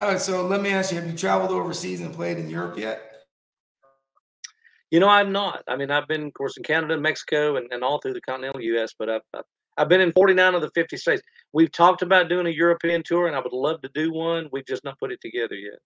All 0.00 0.10
right, 0.10 0.20
so 0.20 0.46
let 0.46 0.60
me 0.60 0.70
ask 0.70 0.92
you: 0.92 1.00
Have 1.00 1.10
you 1.10 1.16
traveled 1.16 1.50
overseas 1.50 2.00
and 2.00 2.14
played 2.14 2.38
in 2.38 2.48
Europe 2.48 2.78
yet? 2.78 3.02
You 4.90 5.00
know, 5.00 5.08
I'm 5.08 5.32
not. 5.32 5.64
I 5.68 5.76
mean, 5.76 5.90
I've 5.90 6.08
been, 6.08 6.28
of 6.28 6.32
course, 6.32 6.56
in 6.56 6.62
Canada, 6.62 6.96
Mexico, 6.96 7.56
and, 7.56 7.70
and 7.72 7.82
all 7.82 8.00
through 8.00 8.14
the 8.14 8.22
continental 8.22 8.62
U.S., 8.62 8.94
but 8.98 9.10
I've, 9.10 9.20
I've 9.34 9.44
I've 9.78 9.88
been 9.88 10.00
in 10.00 10.12
49 10.12 10.54
of 10.54 10.60
the 10.60 10.70
50 10.70 10.96
states. 10.96 11.22
We've 11.52 11.70
talked 11.70 12.02
about 12.02 12.28
doing 12.28 12.46
a 12.46 12.50
European 12.50 13.02
tour, 13.02 13.26
and 13.26 13.36
I 13.36 13.40
would 13.40 13.52
love 13.52 13.80
to 13.82 13.90
do 13.94 14.12
one. 14.12 14.48
We've 14.52 14.66
just 14.66 14.84
not 14.84 14.98
put 14.98 15.12
it 15.12 15.20
together 15.20 15.54
yet. 15.54 15.78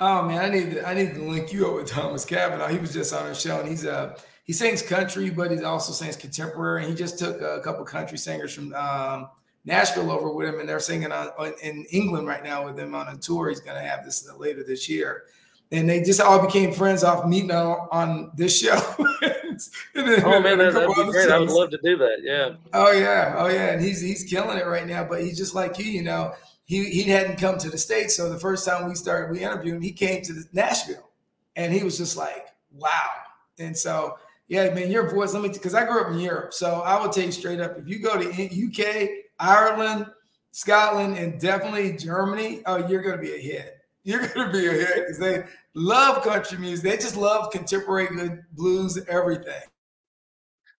Oh 0.00 0.22
man, 0.22 0.44
I 0.44 0.48
need 0.48 0.70
to, 0.72 0.88
I 0.88 0.94
need 0.94 1.14
to 1.14 1.22
link 1.22 1.52
you 1.52 1.68
up 1.68 1.76
with 1.76 1.86
Thomas 1.86 2.24
Cavanaugh. 2.24 2.68
He 2.68 2.78
was 2.78 2.92
just 2.92 3.14
on 3.14 3.26
our 3.26 3.34
show, 3.34 3.60
and 3.60 3.68
he's 3.68 3.86
uh 3.86 4.18
he 4.44 4.52
sings 4.52 4.82
country, 4.82 5.30
but 5.30 5.50
he 5.50 5.62
also 5.62 5.92
sings 5.92 6.16
contemporary. 6.16 6.82
And 6.82 6.90
he 6.90 6.96
just 6.96 7.18
took 7.18 7.40
a 7.40 7.60
couple 7.62 7.84
country 7.84 8.18
singers 8.18 8.52
from 8.52 8.74
um, 8.74 9.28
Nashville 9.64 10.10
over 10.10 10.30
with 10.32 10.48
him, 10.48 10.60
and 10.60 10.68
they're 10.68 10.80
singing 10.80 11.12
on, 11.12 11.28
on, 11.38 11.54
in 11.62 11.86
England 11.90 12.26
right 12.26 12.44
now 12.44 12.66
with 12.66 12.78
him 12.78 12.94
on 12.94 13.08
a 13.08 13.16
tour. 13.16 13.48
He's 13.48 13.60
going 13.60 13.80
to 13.80 13.88
have 13.88 14.04
this 14.04 14.28
later 14.36 14.62
this 14.62 14.88
year 14.88 15.24
and 15.72 15.88
they 15.88 16.02
just 16.02 16.20
all 16.20 16.44
became 16.44 16.72
friends 16.72 17.02
off 17.02 17.26
meeting 17.26 17.50
on, 17.50 17.88
on 17.90 18.30
this 18.34 18.58
show. 18.60 18.74
oh 18.98 20.40
man, 20.40 20.58
that, 20.58 20.74
would 20.74 21.06
be 21.06 21.12
great! 21.12 21.30
I 21.30 21.38
would 21.38 21.50
love 21.50 21.70
to 21.70 21.78
do 21.82 21.96
that. 21.98 22.18
Yeah. 22.22 22.54
Oh 22.72 22.92
yeah, 22.92 23.34
oh 23.38 23.48
yeah, 23.48 23.70
and 23.70 23.82
he's 23.82 24.00
he's 24.00 24.24
killing 24.24 24.58
it 24.58 24.66
right 24.66 24.86
now. 24.86 25.04
But 25.04 25.22
he's 25.22 25.36
just 25.36 25.54
like 25.54 25.78
you, 25.78 25.86
you 25.86 26.02
know. 26.02 26.32
He 26.66 26.84
he 26.84 27.02
hadn't 27.02 27.36
come 27.36 27.58
to 27.58 27.68
the 27.68 27.76
states, 27.76 28.16
so 28.16 28.30
the 28.30 28.38
first 28.38 28.66
time 28.66 28.88
we 28.88 28.94
started, 28.94 29.30
we 29.30 29.44
interviewed 29.44 29.76
him. 29.76 29.82
He 29.82 29.92
came 29.92 30.22
to 30.22 30.44
Nashville, 30.52 31.10
and 31.56 31.72
he 31.72 31.84
was 31.84 31.98
just 31.98 32.16
like, 32.16 32.46
wow. 32.72 33.10
And 33.58 33.76
so 33.76 34.16
yeah, 34.48 34.72
man, 34.72 34.90
your 34.90 35.10
voice. 35.10 35.34
Let 35.34 35.42
me 35.42 35.50
because 35.50 35.74
I 35.74 35.84
grew 35.84 36.00
up 36.00 36.10
in 36.10 36.18
Europe, 36.20 36.54
so 36.54 36.80
I 36.80 36.98
will 37.00 37.10
tell 37.10 37.24
you 37.24 37.32
straight 37.32 37.60
up: 37.60 37.76
if 37.76 37.86
you 37.86 37.98
go 37.98 38.18
to 38.18 38.28
UK, 38.28 39.08
Ireland, 39.38 40.06
Scotland, 40.52 41.18
and 41.18 41.38
definitely 41.38 41.96
Germany, 41.96 42.62
oh, 42.66 42.86
you're 42.88 43.02
going 43.02 43.16
to 43.16 43.22
be 43.22 43.34
a 43.34 43.38
hit 43.38 43.83
you're 44.04 44.26
gonna 44.28 44.52
be 44.52 44.66
a 44.66 44.72
hit 44.72 44.96
because 44.96 45.18
they 45.18 45.44
love 45.74 46.22
country 46.22 46.58
music. 46.58 46.84
They 46.84 46.96
just 46.96 47.16
love 47.16 47.50
contemporary 47.50 48.08
blues, 48.52 48.98
everything. 49.08 49.62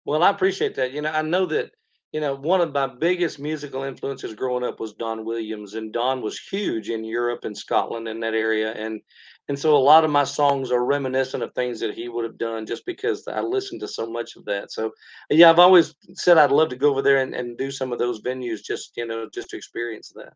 Well, 0.05 0.23
I 0.23 0.31
appreciate 0.31 0.75
that. 0.77 0.93
You 0.93 1.03
know, 1.03 1.11
I 1.11 1.23
know 1.23 1.47
that 1.47 1.73
you 2.13 2.21
know 2.21 2.35
one 2.35 2.61
of 2.61 2.73
my 2.73 2.87
biggest 2.87 3.39
musical 3.39 3.83
influences 3.83 4.35
growing 4.35 4.63
up 4.63 4.79
was 4.79 4.93
Don 4.93 5.25
Williams, 5.25 5.75
and 5.75 5.93
Don 5.93 6.21
was 6.21 6.39
huge 6.39 6.91
in 6.91 7.03
Europe 7.03 7.45
and 7.45 7.57
Scotland 7.57 8.07
in 8.07 8.21
that 8.21 8.35
area, 8.35 8.73
and 8.73 9.01
and 9.49 9.59
so 9.59 9.75
a 9.75 9.79
lot 9.79 10.05
of 10.05 10.11
my 10.11 10.25
songs 10.25 10.71
are 10.71 10.85
reminiscent 10.85 11.43
of 11.43 11.55
things 11.55 11.81
that 11.81 11.95
he 11.95 12.09
would 12.09 12.25
have 12.25 12.39
done 12.39 12.67
just 12.67 12.85
because 12.85 13.27
I 13.27 13.41
listened 13.41 13.81
to 13.81 13.89
so 13.89 14.07
much 14.07 14.37
of 14.37 14.45
that. 14.45 14.71
So 14.71 14.93
yeah, 15.31 15.49
I've 15.49 15.59
always 15.59 15.95
said 16.13 16.37
I'd 16.37 16.53
love 16.53 16.69
to 16.69 16.77
go 16.77 16.91
over 16.91 17.03
there 17.03 17.23
and, 17.23 17.35
and 17.35 17.57
do 17.57 17.71
some 17.71 17.91
of 17.91 17.99
those 17.99 18.21
venues 18.21 18.63
just 18.63 18.99
you 18.99 19.07
know 19.07 19.31
just 19.33 19.49
to 19.51 19.57
experience 19.57 20.13
that. 20.15 20.35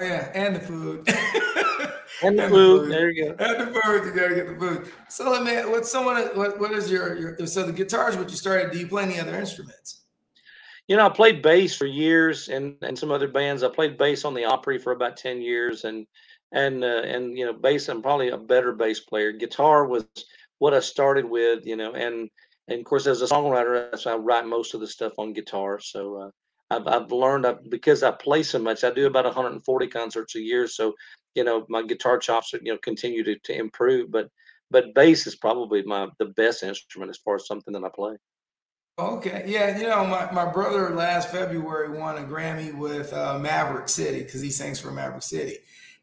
Yeah, 0.00 0.30
and 0.34 0.56
the 0.56 0.60
food. 0.60 1.08
and 2.22 2.38
the, 2.38 2.48
food. 2.48 2.50
the 2.50 2.84
food. 2.84 2.92
There 2.92 3.10
you 3.10 3.24
go. 3.24 3.44
And 3.44 3.60
the 3.60 3.80
food. 3.80 4.04
You 4.04 4.12
gotta 4.12 4.34
get 4.34 4.46
the 4.48 4.56
food. 4.58 4.92
So 5.08 5.30
let 5.30 5.42
me. 5.42 5.70
What's 5.70 5.90
someone? 5.90 6.16
What, 6.34 6.58
what 6.60 6.72
is 6.72 6.90
your, 6.90 7.16
your? 7.16 7.46
So 7.46 7.64
the 7.64 7.72
guitar 7.72 8.10
is 8.10 8.16
what 8.16 8.30
you 8.30 8.36
started. 8.36 8.72
Do 8.72 8.78
you 8.78 8.86
play 8.86 9.04
any 9.04 9.18
other 9.18 9.38
instruments? 9.38 10.02
You 10.86 10.96
know, 10.96 11.06
I 11.06 11.10
played 11.10 11.42
bass 11.42 11.76
for 11.76 11.86
years, 11.86 12.48
and 12.48 12.76
and 12.82 12.98
some 12.98 13.10
other 13.10 13.28
bands. 13.28 13.62
I 13.62 13.68
played 13.68 13.96
bass 13.96 14.24
on 14.24 14.34
the 14.34 14.44
Opry 14.44 14.78
for 14.78 14.92
about 14.92 15.16
ten 15.16 15.40
years, 15.40 15.84
and 15.84 16.06
and 16.52 16.82
uh, 16.84 17.02
and 17.04 17.38
you 17.38 17.46
know, 17.46 17.52
bass. 17.52 17.88
I'm 17.88 18.02
probably 18.02 18.30
a 18.30 18.38
better 18.38 18.72
bass 18.72 19.00
player. 19.00 19.32
Guitar 19.32 19.86
was 19.86 20.04
what 20.58 20.74
I 20.74 20.80
started 20.80 21.24
with. 21.24 21.64
You 21.64 21.76
know, 21.76 21.92
and 21.92 22.28
and 22.68 22.80
of 22.80 22.84
course, 22.84 23.06
as 23.06 23.22
a 23.22 23.26
songwriter, 23.26 23.90
that's 23.90 24.06
I 24.06 24.16
write 24.16 24.46
most 24.46 24.74
of 24.74 24.80
the 24.80 24.88
stuff 24.88 25.12
on 25.18 25.32
guitar. 25.32 25.80
So. 25.80 26.16
Uh, 26.16 26.30
I've, 26.72 26.86
I've 26.86 27.10
learned 27.10 27.46
I, 27.46 27.56
because 27.68 28.04
I 28.04 28.12
play 28.12 28.44
so 28.44 28.58
much. 28.60 28.84
I 28.84 28.92
do 28.92 29.08
about 29.08 29.24
140 29.24 29.88
concerts 29.88 30.36
a 30.36 30.40
year, 30.40 30.68
so 30.68 30.94
you 31.34 31.44
know 31.44 31.66
my 31.68 31.82
guitar 31.82 32.18
chops 32.18 32.52
you 32.52 32.72
know 32.72 32.78
continue 32.78 33.24
to, 33.24 33.38
to 33.38 33.56
improve. 33.56 34.10
But 34.10 34.28
but 34.70 34.94
bass 34.94 35.26
is 35.26 35.36
probably 35.36 35.82
my 35.82 36.08
the 36.18 36.26
best 36.26 36.62
instrument 36.62 37.10
as 37.10 37.18
far 37.18 37.36
as 37.36 37.46
something 37.46 37.74
that 37.74 37.84
I 37.84 37.90
play. 37.94 38.16
Okay, 38.98 39.44
yeah, 39.46 39.78
you 39.78 39.86
know 39.86 40.04
my, 40.04 40.30
my 40.30 40.50
brother 40.50 40.90
last 40.90 41.30
February 41.30 41.96
won 41.98 42.18
a 42.18 42.22
Grammy 42.22 42.76
with 42.76 43.12
uh, 43.12 43.38
Maverick 43.38 43.88
City 43.88 44.22
because 44.22 44.42
he 44.42 44.50
sings 44.50 44.78
for 44.78 44.90
Maverick 44.90 45.22
City, 45.22 45.56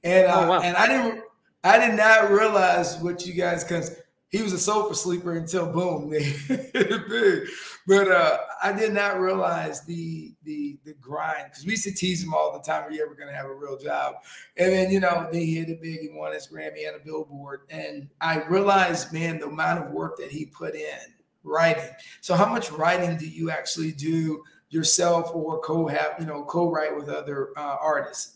and 0.04 0.28
oh, 0.28 0.30
uh, 0.30 0.46
oh, 0.46 0.50
wow. 0.50 0.62
and 0.62 0.76
I 0.76 0.88
didn't 0.88 1.24
I 1.64 1.78
did 1.86 1.96
not 1.96 2.32
realize 2.32 2.98
what 2.98 3.26
you 3.26 3.34
guys 3.34 3.64
because 3.64 4.02
he 4.30 4.42
was 4.42 4.52
a 4.52 4.60
sofa 4.60 4.94
sleeper 4.94 5.38
until 5.38 5.72
boom, 5.72 6.10
they 6.10 6.34
big. 6.48 7.48
But 7.88 8.12
uh, 8.12 8.38
I 8.62 8.74
did 8.74 8.94
not 8.94 9.20
realize 9.20 9.86
the 9.86 10.34
the 10.44 10.78
the 10.84 10.94
grind 10.96 11.46
because 11.46 11.66
we 11.66 11.72
used 11.72 11.86
to 11.86 11.94
tease 11.94 12.24
him 12.24 12.34
all 12.34 12.52
the 12.52 12.60
time. 12.60 12.84
Are 12.84 12.92
you 12.92 13.02
ever 13.04 13.16
going 13.16 13.30
to 13.30 13.36
have 13.36 13.46
a 13.46 13.54
real 13.54 13.78
job? 13.78 14.16
And 14.58 14.74
then 14.74 14.92
you 14.92 15.00
know 15.00 15.30
they 15.32 15.46
hit 15.46 15.70
it 15.70 15.82
big. 15.82 16.02
He 16.02 16.10
won 16.12 16.34
his 16.34 16.48
Grammy 16.48 16.88
and 16.88 16.98
a 16.98 17.06
Billboard, 17.06 17.62
and 17.70 18.10
I 18.20 18.44
realized, 18.46 19.14
man, 19.14 19.40
the 19.40 19.48
amount 19.48 19.86
of 19.86 19.92
work 19.92 20.18
that 20.18 20.32
he 20.32 20.46
put 20.46 20.76
in 20.76 21.00
writing. 21.44 21.90
So 22.20 22.36
how 22.36 22.48
much 22.48 22.72
writing 22.72 23.18
do 23.18 23.28
you 23.28 23.50
actually 23.50 23.94
do 23.94 24.44
yourself 24.70 25.32
or 25.34 25.62
co 25.62 25.88
have 25.88 26.16
you 26.20 26.26
know 26.26 26.44
co-write 26.44 26.96
with 26.96 27.08
other 27.08 27.52
uh, 27.56 27.78
artists? 27.80 28.34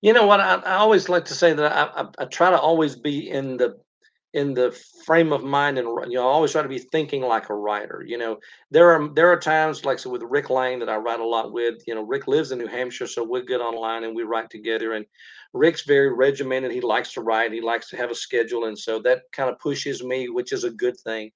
You 0.00 0.12
know 0.12 0.26
what? 0.26 0.40
I, 0.40 0.56
I, 0.56 0.74
always 0.74 1.08
like 1.08 1.24
to 1.26 1.34
say 1.34 1.54
that 1.54 1.72
I, 1.72 2.02
I, 2.02 2.08
I, 2.18 2.24
try 2.26 2.50
to 2.50 2.60
always 2.60 2.94
be 2.94 3.30
in 3.30 3.56
the 3.56 3.78
in 4.34 4.52
the 4.52 4.72
frame 5.06 5.32
of 5.32 5.44
mind 5.44 5.78
and 5.78 5.86
you 6.10 6.16
know 6.16 6.28
I 6.28 6.32
always 6.32 6.50
try 6.52 6.62
to 6.62 6.68
be 6.68 6.78
thinking 6.78 7.22
like 7.22 7.50
a 7.50 7.54
writer 7.54 8.04
you 8.06 8.18
know. 8.18 8.38
There 8.70 8.90
are 8.90 9.08
there 9.14 9.30
are 9.30 9.38
times 9.38 9.84
like 9.84 10.00
so 10.00 10.10
with 10.10 10.22
rick 10.22 10.50
lang 10.50 10.80
that 10.80 10.88
i 10.88 10.96
write 10.96 11.20
a 11.20 11.26
lot 11.26 11.52
with 11.52 11.76
you 11.86 11.94
know 11.94 12.02
rick 12.02 12.26
lives 12.26 12.50
in 12.50 12.58
new 12.58 12.66
hampshire 12.66 13.06
so 13.06 13.22
we 13.22 13.44
get 13.44 13.60
online 13.60 14.02
and 14.02 14.14
we 14.14 14.24
write 14.24 14.50
together 14.50 14.94
and 14.94 15.06
rick's 15.52 15.82
very 15.82 16.12
regimented 16.12 16.72
he 16.72 16.80
likes 16.80 17.12
to 17.12 17.20
write 17.20 17.52
he 17.52 17.60
likes 17.60 17.88
to 17.88 17.96
have 17.96 18.10
a 18.10 18.14
schedule 18.14 18.64
and 18.64 18.76
so 18.76 18.98
that 18.98 19.22
kind 19.32 19.48
of 19.48 19.58
pushes 19.60 20.02
me 20.02 20.28
which 20.28 20.52
is 20.52 20.64
a 20.64 20.70
good 20.70 20.98
thing. 21.00 21.30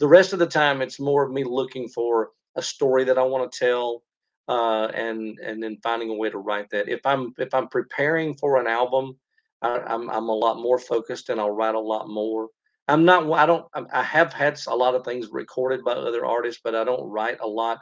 The 0.00 0.08
rest 0.08 0.32
of 0.32 0.40
the 0.40 0.46
time 0.46 0.82
it's 0.82 0.98
more 0.98 1.24
of 1.24 1.32
me 1.32 1.44
looking 1.44 1.88
for 1.88 2.30
a 2.56 2.62
story 2.62 3.04
that 3.04 3.18
i 3.18 3.22
want 3.22 3.50
to 3.50 3.58
tell 3.58 4.02
uh, 4.48 4.86
and 4.86 5.38
and 5.38 5.62
then 5.62 5.78
finding 5.84 6.10
a 6.10 6.14
way 6.14 6.28
to 6.28 6.38
write 6.38 6.68
that. 6.70 6.88
If 6.88 7.06
i'm 7.06 7.32
if 7.38 7.54
i'm 7.54 7.68
preparing 7.68 8.34
for 8.34 8.56
an 8.60 8.66
album 8.66 9.16
I, 9.62 9.76
am 9.76 9.82
I'm, 9.86 10.10
I'm 10.10 10.28
a 10.28 10.34
lot 10.34 10.58
more 10.58 10.78
focused 10.78 11.28
and 11.28 11.40
I'll 11.40 11.50
write 11.50 11.74
a 11.74 11.80
lot 11.80 12.08
more. 12.08 12.48
I'm 12.88 13.04
not. 13.04 13.30
I 13.30 13.46
don't. 13.46 13.66
I 13.92 14.02
have 14.02 14.32
had 14.32 14.58
a 14.66 14.74
lot 14.74 14.94
of 14.94 15.04
things 15.04 15.28
recorded 15.30 15.84
by 15.84 15.92
other 15.92 16.26
artists, 16.26 16.60
but 16.64 16.74
I 16.74 16.82
don't 16.82 17.08
write 17.08 17.38
a 17.40 17.46
lot 17.46 17.78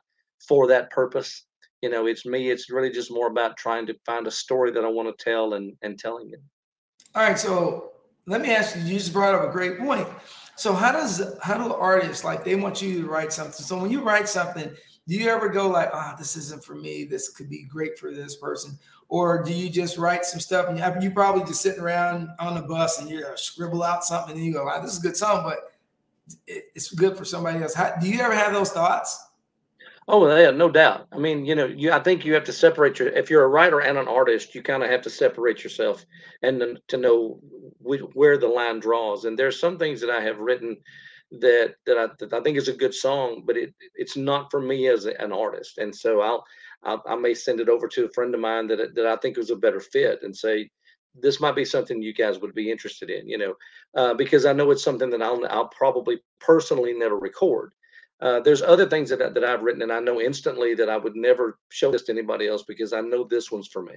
for 0.47 0.67
that 0.69 0.91
purpose. 0.91 1.47
You 1.81 1.89
know, 1.89 2.07
it's 2.07 2.27
me. 2.27 2.51
It's 2.51 2.71
really 2.71 2.91
just 2.91 3.11
more 3.11 3.29
about 3.29 3.57
trying 3.57 3.87
to 3.87 3.97
find 4.05 4.27
a 4.27 4.31
story 4.31 4.71
that 4.73 4.85
I 4.85 4.89
want 4.89 5.09
to 5.09 5.25
tell 5.25 5.55
and 5.55 5.73
and 5.81 5.99
telling 5.99 6.31
it. 6.31 6.41
All 7.15 7.23
right. 7.23 7.39
So 7.39 7.93
let 8.27 8.43
me 8.43 8.55
ask 8.55 8.77
you. 8.77 8.83
You 8.83 8.99
just 8.99 9.15
brought 9.15 9.35
up 9.35 9.49
a 9.49 9.53
great 9.53 9.79
point. 9.79 10.07
So 10.57 10.75
how 10.75 10.93
does 10.93 11.37
how 11.43 11.57
do 11.57 11.73
artists 11.73 12.25
like 12.25 12.45
they 12.45 12.57
want 12.57 12.83
you 12.83 13.01
to 13.03 13.09
write 13.09 13.33
something? 13.33 13.65
So 13.65 13.79
when 13.81 13.91
you 13.91 14.03
write 14.03 14.29
something, 14.29 14.71
do 15.09 15.15
you 15.15 15.31
ever 15.31 15.49
go 15.49 15.69
like, 15.69 15.89
ah, 15.95 16.13
oh, 16.13 16.19
this 16.19 16.37
isn't 16.37 16.63
for 16.63 16.75
me. 16.75 17.05
This 17.05 17.31
could 17.31 17.49
be 17.49 17.65
great 17.65 17.99
for 17.99 18.13
this 18.13 18.37
person, 18.37 18.79
or 19.09 19.43
do 19.43 19.53
you 19.53 19.71
just 19.71 19.97
write 19.97 20.25
some 20.25 20.41
stuff 20.41 20.67
and 20.69 21.03
you, 21.03 21.11
probably 21.11 21.45
just 21.45 21.62
sitting 21.62 21.81
around 21.81 22.29
on 22.38 22.55
the 22.55 22.62
bus 22.62 23.00
and 23.00 23.09
you 23.09 23.25
uh, 23.25 23.35
scribble 23.37 23.83
out 23.83 24.05
something 24.05 24.37
and 24.37 24.45
you 24.45 24.53
go, 24.53 24.67
wow, 24.67 24.81
this 24.81 24.93
is 24.93 24.99
a 24.99 25.03
good 25.03 25.17
song, 25.17 25.43
but 25.45 25.73
it, 26.47 26.65
it's 26.75 26.93
good 26.93 27.17
for 27.17 27.25
somebody 27.25 27.62
else. 27.62 27.75
How, 27.75 27.95
do 28.00 28.09
you 28.09 28.21
ever 28.21 28.35
have 28.35 28.53
those 28.53 28.71
thoughts? 28.71 29.25
Oh 30.11 30.35
yeah, 30.35 30.50
no 30.50 30.71
doubt. 30.71 31.07
I 31.12 31.19
mean, 31.19 31.45
you 31.45 31.55
know, 31.55 31.67
you 31.67 31.93
I 31.93 32.00
think 32.00 32.25
you 32.25 32.33
have 32.33 32.45
to 32.45 32.53
separate 32.53 32.99
your. 32.99 33.09
If 33.09 33.29
you're 33.29 33.45
a 33.45 33.49
writer 33.49 33.81
and 33.81 33.99
an 33.99 34.09
artist, 34.09 34.55
you 34.55 34.62
kind 34.62 34.83
of 34.83 34.88
have 34.88 35.03
to 35.03 35.11
separate 35.11 35.62
yourself 35.62 36.07
and 36.43 36.81
to 36.88 36.97
know 36.97 37.41
where 37.81 38.38
the 38.38 38.49
line 38.49 38.81
draws. 38.81 39.27
And 39.27 39.38
there's 39.38 39.61
some 39.61 39.77
things 39.77 40.00
that 40.00 40.09
I 40.09 40.23
have 40.23 40.38
written 40.38 40.79
that 41.33 41.75
that 41.85 41.99
I, 41.99 42.07
that 42.21 42.33
I 42.33 42.41
think 42.41 42.57
is 42.57 42.69
a 42.69 42.73
good 42.73 42.95
song, 42.95 43.43
but 43.45 43.59
it 43.59 43.75
it's 43.97 44.17
not 44.17 44.50
for 44.50 44.62
me 44.62 44.88
as 44.88 45.05
a, 45.05 45.21
an 45.21 45.31
artist. 45.31 45.77
And 45.77 45.95
so 45.95 46.23
I'll 46.23 46.45
I, 46.85 46.97
I, 47.09 47.17
may 47.17 47.35
send 47.35 47.61
it 47.61 47.69
over 47.69 47.89
to 47.89 48.05
a 48.05 48.11
friend 48.11 48.35
of 48.35 48.41
mine 48.41 48.67
that 48.69 48.95
that 48.95 49.07
I 49.07 49.17
think 49.17 49.37
was 49.37 49.51
a 49.51 49.57
better 49.57 49.81
fit 49.81 50.23
and 50.23 50.37
say 50.37 50.71
this 51.15 51.41
might 51.41 51.57
be 51.57 51.65
something 51.65 52.01
you 52.01 52.15
guys 52.15 52.39
would 52.39 52.55
be 52.55 52.71
interested 52.71 53.11
in, 53.11 53.29
you 53.29 53.39
know, 53.39 53.55
uh, 53.97 54.15
because 54.15 54.47
I 54.47 54.53
know 54.53 54.71
it's 54.71 54.85
something 54.85 55.11
that 55.11 55.23
I'll 55.23 55.45
I'll 55.51 55.69
probably 55.69 56.19
personally 56.41 56.93
never 56.93 57.19
record. 57.19 57.73
Uh, 58.21 58.41
there's 58.41 58.63
other 58.63 58.89
things 58.89 59.11
that 59.11 59.35
that 59.35 59.45
I've 59.45 59.63
written 59.63 59.83
and 59.83 59.93
I 59.93 60.01
know 60.01 60.21
instantly 60.21 60.75
that 60.75 60.89
I 60.89 60.97
would 60.97 61.17
never 61.17 61.59
show 61.71 61.91
this 61.91 62.03
to 62.05 62.13
anybody 62.13 62.49
else 62.49 62.65
because 62.67 62.93
I 62.93 63.01
know 63.01 63.25
this 63.25 63.51
one's 63.51 63.69
for 63.69 63.83
me. 63.83 63.95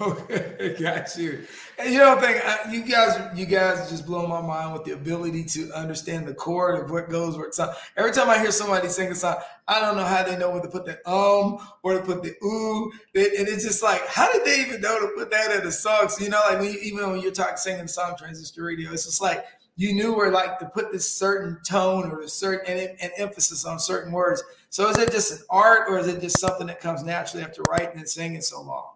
Okay, 0.00 0.76
got 0.80 1.16
you. 1.16 1.46
And 1.78 1.92
you 1.92 2.00
don't 2.00 2.20
think 2.20 2.42
I, 2.44 2.72
you 2.72 2.82
guys, 2.84 3.38
you 3.38 3.46
guys 3.46 3.88
just 3.90 4.06
blow 4.06 4.26
my 4.26 4.40
mind 4.40 4.72
with 4.72 4.84
the 4.84 4.92
ability 4.92 5.44
to 5.44 5.72
understand 5.72 6.26
the 6.26 6.34
chord 6.34 6.78
of 6.80 6.90
what 6.90 7.08
goes 7.08 7.36
where 7.36 7.46
it's 7.46 7.58
on. 7.58 7.74
Every 7.96 8.12
time 8.12 8.28
I 8.28 8.38
hear 8.38 8.50
somebody 8.50 8.88
sing 8.88 9.10
a 9.10 9.14
song, 9.14 9.36
I 9.68 9.80
don't 9.80 9.96
know 9.96 10.04
how 10.04 10.22
they 10.22 10.36
know 10.36 10.50
where 10.50 10.62
to 10.62 10.68
put 10.68 10.84
the 10.84 11.08
um 11.08 11.58
or 11.82 11.94
to 11.94 12.00
put 12.00 12.22
the 12.22 12.34
ooh. 12.44 12.92
and 13.14 13.48
it's 13.48 13.64
just 13.64 13.82
like, 13.82 14.06
how 14.06 14.30
did 14.32 14.44
they 14.44 14.60
even 14.60 14.80
know 14.80 15.00
to 15.00 15.08
put 15.16 15.30
that 15.30 15.54
in 15.56 15.64
the 15.64 15.72
song? 15.72 16.08
So, 16.08 16.24
you 16.24 16.30
know, 16.30 16.40
like 16.48 16.60
when 16.60 16.72
you, 16.72 16.78
even 16.80 17.10
when 17.10 17.20
you're 17.20 17.32
talking 17.32 17.56
singing 17.56 17.88
song 17.88 18.14
transistor 18.18 18.64
radio, 18.64 18.92
it's 18.92 19.04
just 19.04 19.20
like 19.22 19.44
you 19.76 19.94
knew 19.94 20.14
where 20.14 20.30
like 20.30 20.58
to 20.58 20.66
put 20.66 20.90
this 20.90 21.10
certain 21.10 21.58
tone 21.62 22.10
or 22.10 22.20
a 22.20 22.28
certain 22.28 22.78
and, 22.78 22.96
and 23.00 23.12
emphasis 23.18 23.64
on 23.64 23.78
certain 23.78 24.12
words. 24.12 24.42
So 24.70 24.88
is 24.88 24.98
it 24.98 25.12
just 25.12 25.32
an 25.32 25.38
art 25.50 25.88
or 25.88 25.98
is 25.98 26.08
it 26.08 26.20
just 26.20 26.38
something 26.38 26.66
that 26.66 26.80
comes 26.80 27.02
naturally 27.02 27.44
after 27.44 27.62
writing 27.70 27.98
and 27.98 28.08
singing 28.08 28.40
so 28.40 28.62
long? 28.62 28.95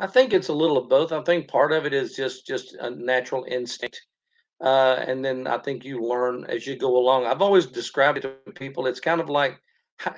I 0.00 0.06
think 0.06 0.32
it's 0.32 0.48
a 0.48 0.52
little 0.52 0.78
of 0.78 0.88
both. 0.88 1.12
I 1.12 1.22
think 1.22 1.48
part 1.48 1.72
of 1.72 1.84
it 1.86 1.92
is 1.92 2.14
just 2.14 2.46
just 2.46 2.74
a 2.74 2.90
natural 2.90 3.44
instinct, 3.48 4.00
uh, 4.62 5.04
and 5.06 5.24
then 5.24 5.46
I 5.46 5.58
think 5.58 5.84
you 5.84 6.00
learn 6.02 6.44
as 6.48 6.66
you 6.66 6.76
go 6.76 6.96
along. 6.96 7.26
I've 7.26 7.42
always 7.42 7.66
described 7.66 8.18
it 8.18 8.44
to 8.46 8.52
people. 8.52 8.86
It's 8.86 9.00
kind 9.00 9.20
of 9.20 9.28
like 9.28 9.58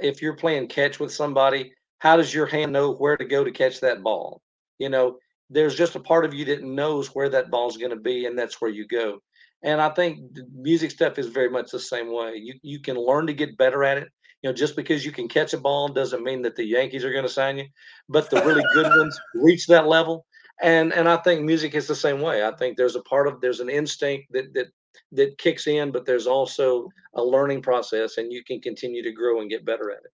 if 0.01 0.21
you're 0.21 0.37
playing 0.37 0.69
catch 0.69 1.01
with 1.01 1.13
somebody. 1.13 1.73
How 2.01 2.17
does 2.17 2.33
your 2.33 2.47
hand 2.47 2.73
know 2.73 2.95
where 2.95 3.19
to 3.19 3.27
go 3.27 3.45
to 3.45 3.51
catch 3.51 3.81
that 3.81 4.03
ball? 4.03 4.41
You 4.79 4.89
know, 4.89 5.19
there's 5.51 5.75
just 5.75 5.97
a 5.97 6.01
part 6.01 6.25
of 6.25 6.33
you 6.33 6.47
that 6.47 6.63
knows 6.63 7.15
where 7.15 7.29
that 7.29 7.51
ball's 7.51 7.77
going 7.77 7.91
to 7.91 7.97
be, 7.97 8.25
and 8.25 8.39
that's 8.39 8.59
where 8.59 8.71
you 8.71 8.87
go. 8.87 9.19
And 9.63 9.83
I 9.83 9.91
think 9.91 10.21
music 10.55 10.91
stuff 10.93 11.19
is 11.19 11.27
very 11.27 11.51
much 11.51 11.71
the 11.71 11.79
same 11.79 12.13
way. 12.13 12.37
You 12.37 12.55
you 12.63 12.81
can 12.81 12.97
learn 12.97 13.27
to 13.27 13.35
get 13.35 13.59
better 13.59 13.85
at 13.85 13.99
it 13.99 14.09
you 14.43 14.49
know, 14.49 14.55
just 14.55 14.77
because 14.77 15.05
you 15.05 15.13
can 15.13 15.29
catch 15.29 15.53
a 15.53 15.59
ball 15.59 15.89
doesn't 15.89 16.25
mean 16.25 16.43
that 16.43 16.57
the 16.57 16.65
Yankees 16.65 17.05
are 17.05 17.13
going 17.13 17.25
to 17.25 17.29
sign 17.29 17.59
you, 17.59 17.67
but 18.09 18.31
the 18.31 18.43
really 18.43 18.65
good 18.75 18.87
ones 18.99 19.19
reach 19.35 19.67
that 19.67 19.87
level. 19.87 20.27
And 20.63 20.93
and 20.93 21.09
I 21.09 21.17
think 21.19 21.43
music 21.43 21.75
is 21.75 21.87
the 21.87 21.95
same 21.95 22.21
way. 22.21 22.45
I 22.45 22.53
think 22.53 22.77
there's 22.77 22.97
a 22.97 23.03
part 23.03 23.27
of 23.27 23.41
there's 23.41 23.61
an 23.61 23.71
instinct 23.71 24.33
that 24.33 24.53
that 24.55 24.67
that 25.13 25.39
kicks 25.39 25.67
in, 25.67 25.91
but 25.91 26.07
there's 26.07 26.27
also 26.27 26.89
a 27.15 27.23
learning 27.23 27.63
process, 27.63 28.19
and 28.19 28.33
you 28.33 28.45
can 28.45 28.61
continue 28.61 29.03
to 29.03 29.13
grow 29.13 29.41
and 29.41 29.51
get 29.51 29.65
better 29.65 29.91
at 29.91 30.05
it. 30.05 30.13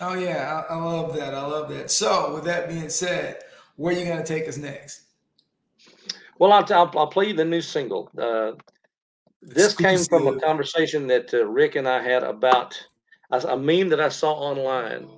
Oh 0.00 0.14
yeah, 0.14 0.64
I, 0.68 0.74
I 0.74 0.76
love 0.76 1.14
that. 1.16 1.34
I 1.34 1.46
love 1.46 1.68
that. 1.70 1.90
So 1.90 2.34
with 2.34 2.44
that 2.44 2.68
being 2.68 2.88
said, 2.88 3.44
where 3.76 3.94
are 3.94 3.98
you 3.98 4.04
going 4.04 4.18
to 4.18 4.24
take 4.24 4.48
us 4.48 4.56
next? 4.56 5.02
Well, 6.38 6.52
I'll, 6.52 6.66
I'll, 6.72 6.92
I'll 6.98 7.06
play 7.06 7.28
you 7.28 7.32
the 7.32 7.44
new 7.44 7.62
single. 7.62 8.10
Uh, 8.18 8.52
this 9.40 9.74
came 9.74 10.00
from 10.00 10.26
a 10.26 10.38
conversation 10.40 11.06
that 11.06 11.32
uh, 11.32 11.46
Rick 11.46 11.76
and 11.76 11.88
I 11.88 12.02
had 12.02 12.22
about 12.22 12.76
a, 13.30 13.38
a 13.38 13.56
meme 13.56 13.88
that 13.90 14.00
I 14.00 14.08
saw 14.08 14.32
online, 14.32 15.08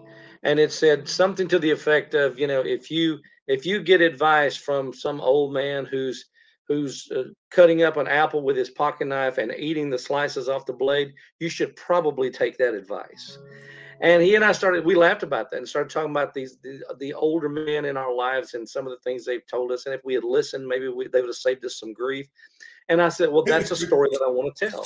and 0.42 0.58
it 0.58 0.72
said 0.72 1.08
something 1.08 1.48
to 1.48 1.58
the 1.58 1.70
effect 1.70 2.14
of, 2.14 2.38
you 2.38 2.46
know, 2.46 2.60
if 2.60 2.90
you 2.90 3.18
if 3.46 3.64
you 3.64 3.82
get 3.82 4.00
advice 4.00 4.56
from 4.56 4.92
some 4.92 5.20
old 5.20 5.52
man 5.52 5.84
who's 5.84 6.26
who's 6.68 7.10
uh, 7.16 7.22
cutting 7.50 7.82
up 7.82 7.96
an 7.96 8.06
apple 8.06 8.42
with 8.42 8.56
his 8.56 8.70
pocket 8.70 9.08
knife 9.08 9.38
and 9.38 9.52
eating 9.56 9.88
the 9.88 9.98
slices 9.98 10.48
off 10.48 10.66
the 10.66 10.72
blade, 10.72 11.14
you 11.40 11.48
should 11.48 11.74
probably 11.76 12.30
take 12.30 12.58
that 12.58 12.74
advice. 12.74 13.38
And 14.00 14.22
he 14.22 14.36
and 14.36 14.44
I 14.44 14.52
started, 14.52 14.84
we 14.84 14.94
laughed 14.94 15.22
about 15.22 15.50
that 15.50 15.56
and 15.56 15.68
started 15.68 15.90
talking 15.90 16.10
about 16.10 16.34
these, 16.34 16.58
the, 16.62 16.80
the 17.00 17.14
older 17.14 17.48
men 17.48 17.86
in 17.86 17.96
our 17.96 18.14
lives 18.14 18.54
and 18.54 18.68
some 18.68 18.86
of 18.86 18.92
the 18.92 18.98
things 18.98 19.24
they've 19.24 19.46
told 19.46 19.72
us. 19.72 19.86
And 19.86 19.94
if 19.94 20.02
we 20.04 20.14
had 20.14 20.24
listened, 20.24 20.68
maybe 20.68 20.88
we, 20.88 21.08
they 21.08 21.20
would 21.20 21.28
have 21.28 21.36
saved 21.36 21.64
us 21.64 21.80
some 21.80 21.94
grief. 21.94 22.28
And 22.88 23.02
I 23.02 23.08
said, 23.08 23.30
well, 23.30 23.42
that's 23.42 23.70
a 23.70 23.76
story 23.76 24.10
that 24.12 24.22
I 24.24 24.30
want 24.30 24.54
to 24.54 24.68
tell. 24.68 24.84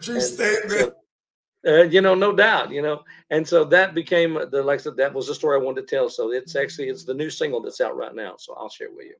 True 0.00 0.20
statement. 0.20 0.94
Uh, 1.66 1.84
you 1.84 2.02
know, 2.02 2.14
no 2.14 2.30
doubt, 2.30 2.70
you 2.70 2.82
know, 2.82 3.02
and 3.30 3.46
so 3.48 3.64
that 3.64 3.94
became 3.94 4.34
the 4.50 4.62
like 4.62 4.80
I 4.80 4.82
said, 4.82 4.96
that 4.98 5.14
was 5.14 5.28
the 5.28 5.34
story 5.34 5.58
I 5.58 5.62
wanted 5.64 5.88
to 5.88 5.96
tell. 5.96 6.10
So 6.10 6.30
it's 6.30 6.56
actually 6.56 6.88
it's 6.88 7.04
the 7.04 7.14
new 7.14 7.30
single 7.30 7.62
that's 7.62 7.80
out 7.80 7.96
right 7.96 8.14
now. 8.14 8.34
So 8.38 8.54
I'll 8.54 8.68
share 8.68 8.88
it 8.88 8.94
with 8.94 9.06
you. 9.06 9.16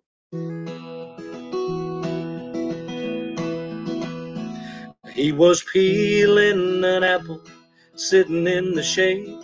He 5.15 5.33
was 5.33 5.63
peeling 5.63 6.85
an 6.85 7.03
apple, 7.03 7.41
sitting 7.95 8.47
in 8.47 8.75
the 8.75 8.83
shade, 8.83 9.39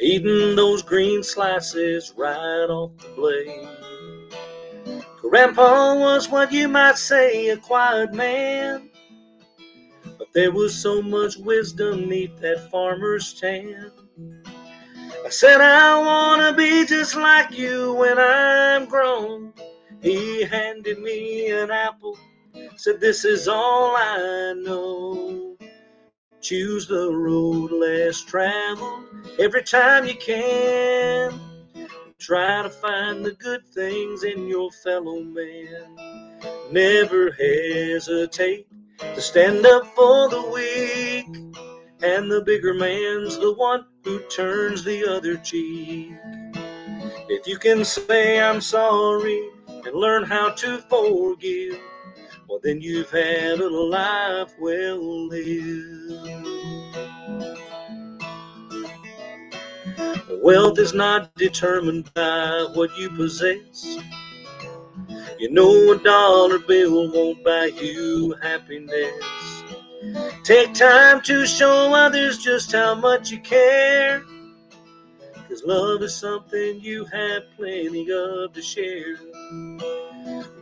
eating 0.00 0.56
those 0.56 0.82
green 0.82 1.22
slices 1.22 2.12
right 2.16 2.66
off 2.68 2.90
the 2.98 3.08
blade. 3.14 3.68
Grandpa 5.20 5.94
was 5.96 6.28
what 6.28 6.50
you 6.50 6.66
might 6.66 6.96
say 6.96 7.50
a 7.50 7.56
quiet 7.56 8.14
man 8.14 8.90
but 10.18 10.32
there 10.32 10.52
was 10.52 10.74
so 10.74 11.02
much 11.02 11.36
wisdom 11.36 12.08
neath 12.08 12.38
that 12.40 12.70
farmer's 12.70 13.34
tan. 13.34 13.90
I 15.24 15.28
said, 15.28 15.60
I 15.60 15.98
wanna 15.98 16.52
be 16.56 16.86
just 16.86 17.16
like 17.16 17.56
you 17.56 17.94
when 17.94 18.18
I'm 18.18 18.86
grown. 18.86 19.52
He 20.02 20.44
handed 20.44 21.00
me 21.00 21.50
an 21.50 21.70
apple, 21.70 22.18
said, 22.76 23.00
This 23.00 23.24
is 23.24 23.48
all 23.48 23.96
I 23.96 24.54
know. 24.56 25.56
Choose 26.40 26.86
the 26.86 27.12
road 27.12 27.72
less 27.72 28.22
traveled 28.22 29.04
every 29.40 29.64
time 29.64 30.06
you 30.06 30.14
can. 30.14 31.40
Try 32.18 32.62
to 32.62 32.70
find 32.70 33.24
the 33.24 33.32
good 33.32 33.66
things 33.66 34.22
in 34.22 34.46
your 34.46 34.70
fellow 34.70 35.20
man. 35.20 35.98
Never 36.70 37.32
hesitate 37.32 38.66
to 38.98 39.20
stand 39.20 39.66
up 39.66 39.86
for 39.94 40.28
the 40.28 40.42
weak. 40.52 41.26
And 42.02 42.30
the 42.30 42.42
bigger 42.42 42.74
man's 42.74 43.38
the 43.38 43.54
one 43.54 43.86
who 44.04 44.20
turns 44.28 44.84
the 44.84 45.08
other 45.08 45.36
cheek. 45.38 46.12
If 47.28 47.46
you 47.46 47.58
can 47.58 47.84
say 47.84 48.40
I'm 48.40 48.60
sorry 48.60 49.50
and 49.68 49.94
learn 49.94 50.22
how 50.24 50.50
to 50.50 50.78
forgive, 50.88 51.80
well, 52.48 52.60
then 52.62 52.80
you've 52.80 53.10
had 53.10 53.60
a 53.60 53.68
life 53.68 54.52
well 54.60 55.28
lived. 55.28 56.46
Wealth 60.42 60.78
is 60.78 60.94
not 60.94 61.34
determined 61.34 62.12
by 62.14 62.68
what 62.74 62.96
you 62.96 63.10
possess 63.10 63.98
you 65.38 65.50
know 65.50 65.92
a 65.92 65.98
dollar 66.02 66.58
bill 66.58 67.12
won't 67.12 67.44
buy 67.44 67.66
you 67.66 68.34
happiness. 68.42 69.62
Take 70.44 70.72
time 70.74 71.20
to 71.22 71.46
show 71.46 71.92
others 71.94 72.38
just 72.38 72.72
how 72.72 72.94
much 72.94 73.30
you 73.30 73.40
care. 73.40 74.24
Cause 75.48 75.62
love 75.64 76.02
is 76.02 76.14
something 76.14 76.80
you 76.80 77.04
have 77.06 77.42
plenty 77.56 78.10
of 78.10 78.52
to 78.52 78.62
share. 78.62 79.16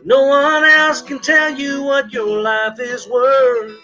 No 0.03 0.27
one 0.27 0.63
else 0.63 1.01
can 1.01 1.19
tell 1.19 1.57
you 1.57 1.83
what 1.83 2.11
your 2.11 2.41
life 2.41 2.79
is 2.79 3.07
worth. 3.07 3.79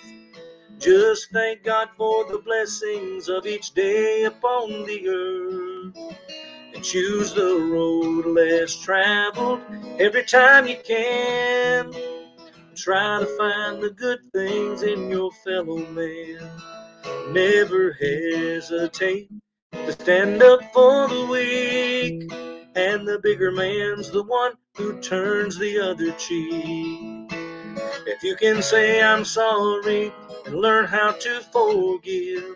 Just 0.77 1.31
thank 1.31 1.63
God 1.63 1.89
for 1.95 2.25
the 2.25 2.39
blessings 2.39 3.29
of 3.29 3.45
each 3.45 3.73
day 3.73 4.25
upon 4.25 4.85
the 4.85 5.07
earth 5.07 6.50
and 6.73 6.83
choose 6.83 7.33
the 7.33 7.69
road 7.71 8.25
less 8.25 8.75
traveled 8.75 9.61
every 9.99 10.23
time 10.23 10.67
you 10.67 10.77
can. 10.83 11.93
Try 12.75 13.19
to 13.19 13.37
find 13.37 13.81
the 13.81 13.91
good 13.91 14.19
things 14.33 14.83
in 14.83 15.09
your 15.09 15.31
fellow 15.43 15.85
man. 15.87 16.49
Never 17.31 17.93
hesitate 17.93 19.29
to 19.73 19.91
stand 19.91 20.41
up 20.41 20.61
for 20.73 21.07
the 21.07 21.27
weak. 21.29 22.31
And 22.75 23.07
the 23.07 23.19
bigger 23.19 23.51
man's 23.51 24.09
the 24.11 24.23
one 24.23 24.53
who 24.75 24.99
turns 25.01 25.57
the 25.57 25.79
other 25.79 26.11
cheek. 26.13 27.30
If 28.07 28.23
you 28.23 28.35
can 28.35 28.63
say 28.63 29.01
I'm 29.03 29.23
sorry 29.23 30.11
and 30.45 30.55
learn 30.55 30.85
how 30.85 31.11
to 31.11 31.41
forgive, 31.51 32.55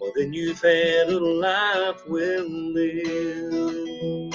well, 0.00 0.12
then 0.16 0.32
you've 0.32 0.62
had 0.62 1.08
a 1.08 1.20
life 1.20 2.02
well 2.08 2.48
lived. 2.48 4.34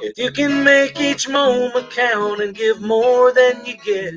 If 0.00 0.18
you 0.18 0.32
can 0.32 0.64
make 0.64 1.00
each 1.00 1.28
moment 1.28 1.90
count 1.90 2.40
and 2.40 2.54
give 2.54 2.80
more 2.80 3.32
than 3.32 3.64
you 3.64 3.76
get, 3.84 4.14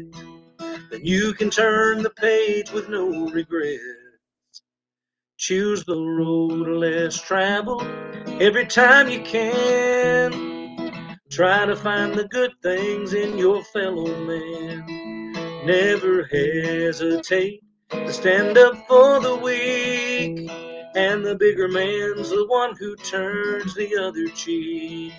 then 0.89 1.06
you 1.06 1.34
can 1.34 1.52
turn 1.52 2.02
the 2.02 2.10
page 2.10 2.71
with 2.71 2.89
no 2.89 3.30
regrets. 3.30 3.82
Choose 5.38 5.84
the 5.86 5.95
road 5.95 6.67
less 6.69 7.21
traveled 7.21 7.86
every 8.41 8.65
time 8.65 9.10
you 9.10 9.21
can. 9.21 10.32
Try 11.30 11.65
to 11.65 11.76
find 11.76 12.15
the 12.15 12.28
good 12.28 12.52
things 12.63 13.13
in 13.13 13.38
your 13.38 13.63
fellow 13.65 14.15
man. 14.26 15.00
Never 15.63 16.24
hesitate 16.24 17.63
to 17.91 18.12
stand 18.12 18.58
up 18.58 18.88
for 18.88 19.19
the 19.19 19.36
weak. 19.36 20.50
And 20.95 21.24
the 21.24 21.36
bigger 21.36 21.67
man's 21.67 22.30
the 22.30 22.45
one 22.47 22.76
who 22.76 22.95
turns 22.97 23.76
the 23.76 23.95
other 23.95 24.28
cheek. 24.30 25.13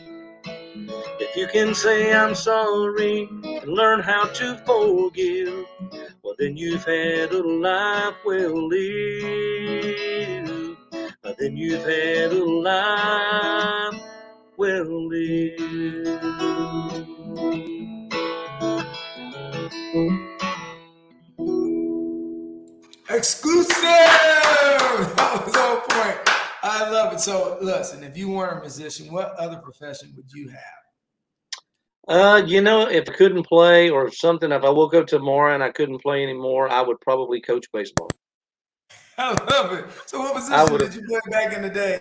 If 1.20 1.36
you 1.36 1.46
can 1.46 1.74
say 1.74 2.12
I'm 2.12 2.34
sorry 2.34 3.28
and 3.44 3.68
learn 3.68 4.00
how 4.00 4.24
to 4.24 4.56
forgive, 4.66 5.64
well, 6.22 6.34
then 6.38 6.56
you've 6.56 6.84
had 6.84 7.32
a 7.32 7.42
life 7.42 8.16
well 8.24 8.68
lived. 8.68 10.02
Then 11.38 11.56
you've 11.56 11.84
had 11.84 12.32
a 12.32 12.44
life 12.44 14.00
well 14.56 15.08
lived. 15.08 16.22
Exclusive! 23.12 23.76
That 25.16 25.42
was 25.46 25.56
on 25.56 25.80
point. 25.88 26.18
I 26.62 26.88
love 26.90 27.12
it. 27.12 27.20
So, 27.20 27.58
listen, 27.60 28.04
if 28.04 28.16
you 28.16 28.30
weren't 28.30 28.58
a 28.58 28.60
musician, 28.60 29.12
what 29.12 29.34
other 29.36 29.56
profession 29.56 30.12
would 30.16 30.30
you 30.32 30.48
have? 30.48 30.82
Uh, 32.08 32.42
you 32.46 32.60
know, 32.60 32.88
if 32.88 33.08
I 33.08 33.12
couldn't 33.12 33.44
play 33.44 33.90
or 33.90 34.10
something, 34.10 34.52
if 34.52 34.62
I 34.62 34.70
woke 34.70 34.94
up 34.94 35.06
tomorrow 35.06 35.54
and 35.54 35.62
I 35.62 35.70
couldn't 35.70 36.02
play 36.02 36.22
anymore, 36.22 36.68
I 36.68 36.82
would 36.82 37.00
probably 37.00 37.40
coach 37.40 37.66
baseball. 37.72 38.10
I 39.18 39.30
love 39.50 39.72
it. 39.72 39.86
So, 40.06 40.20
what 40.20 40.34
position 40.34 40.78
did 40.78 40.94
you 40.94 41.02
play 41.06 41.20
back 41.30 41.52
in 41.54 41.62
the 41.62 41.70
day? 41.70 42.00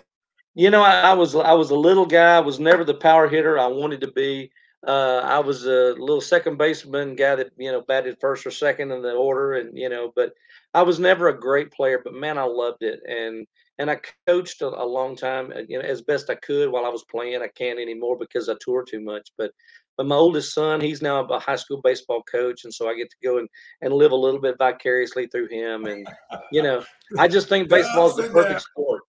You 0.54 0.70
know, 0.70 0.82
I, 0.82 1.00
I, 1.00 1.14
was 1.14 1.34
I 1.34 1.52
was 1.54 1.70
a 1.70 1.76
little 1.76 2.06
guy. 2.06 2.36
I 2.36 2.40
was 2.40 2.60
never 2.60 2.84
the 2.84 2.94
power 2.94 3.28
hitter 3.28 3.58
I 3.58 3.66
wanted 3.66 4.00
to 4.02 4.12
be. 4.12 4.50
Uh, 4.86 5.20
I 5.24 5.38
was 5.38 5.64
a 5.64 5.94
little 5.98 6.20
second 6.20 6.58
baseman 6.58 7.14
guy 7.14 7.36
that 7.36 7.50
you 7.56 7.70
know 7.70 7.82
batted 7.82 8.18
first 8.20 8.44
or 8.46 8.50
second 8.50 8.90
in 8.90 9.00
the 9.02 9.12
order, 9.12 9.54
and 9.54 9.76
you 9.78 9.88
know, 9.88 10.12
but 10.14 10.32
I 10.74 10.82
was 10.82 10.98
never 10.98 11.28
a 11.28 11.38
great 11.38 11.70
player. 11.70 12.00
But 12.02 12.14
man, 12.14 12.38
I 12.38 12.44
loved 12.44 12.82
it, 12.82 13.00
and 13.06 13.46
and 13.78 13.90
I 13.90 14.00
coached 14.26 14.62
a, 14.62 14.68
a 14.68 14.84
long 14.84 15.16
time, 15.16 15.52
uh, 15.54 15.62
you 15.68 15.78
know, 15.78 15.84
as 15.84 16.02
best 16.02 16.30
I 16.30 16.34
could 16.36 16.70
while 16.70 16.84
I 16.84 16.90
was 16.90 17.04
playing. 17.10 17.42
I 17.42 17.48
can't 17.48 17.78
anymore 17.78 18.16
because 18.18 18.48
I 18.48 18.54
tour 18.60 18.84
too 18.84 19.00
much, 19.00 19.30
but 19.36 19.50
but 19.96 20.06
my 20.06 20.16
oldest 20.16 20.54
son, 20.54 20.80
he's 20.80 21.02
now 21.02 21.24
a 21.24 21.38
high 21.38 21.56
school 21.56 21.80
baseball 21.82 22.22
coach, 22.22 22.64
and 22.64 22.72
so 22.72 22.88
I 22.88 22.94
get 22.94 23.10
to 23.10 23.16
go 23.22 23.38
and, 23.38 23.48
and 23.82 23.92
live 23.92 24.12
a 24.12 24.16
little 24.16 24.40
bit 24.40 24.56
vicariously 24.58 25.26
through 25.26 25.48
him. 25.48 25.84
And 25.84 26.06
you 26.50 26.62
know, 26.62 26.82
I 27.18 27.28
just 27.28 27.48
think 27.48 27.68
baseball 27.68 28.08
is 28.08 28.16
the 28.16 28.24
perfect 28.24 28.62
sport. 28.62 29.02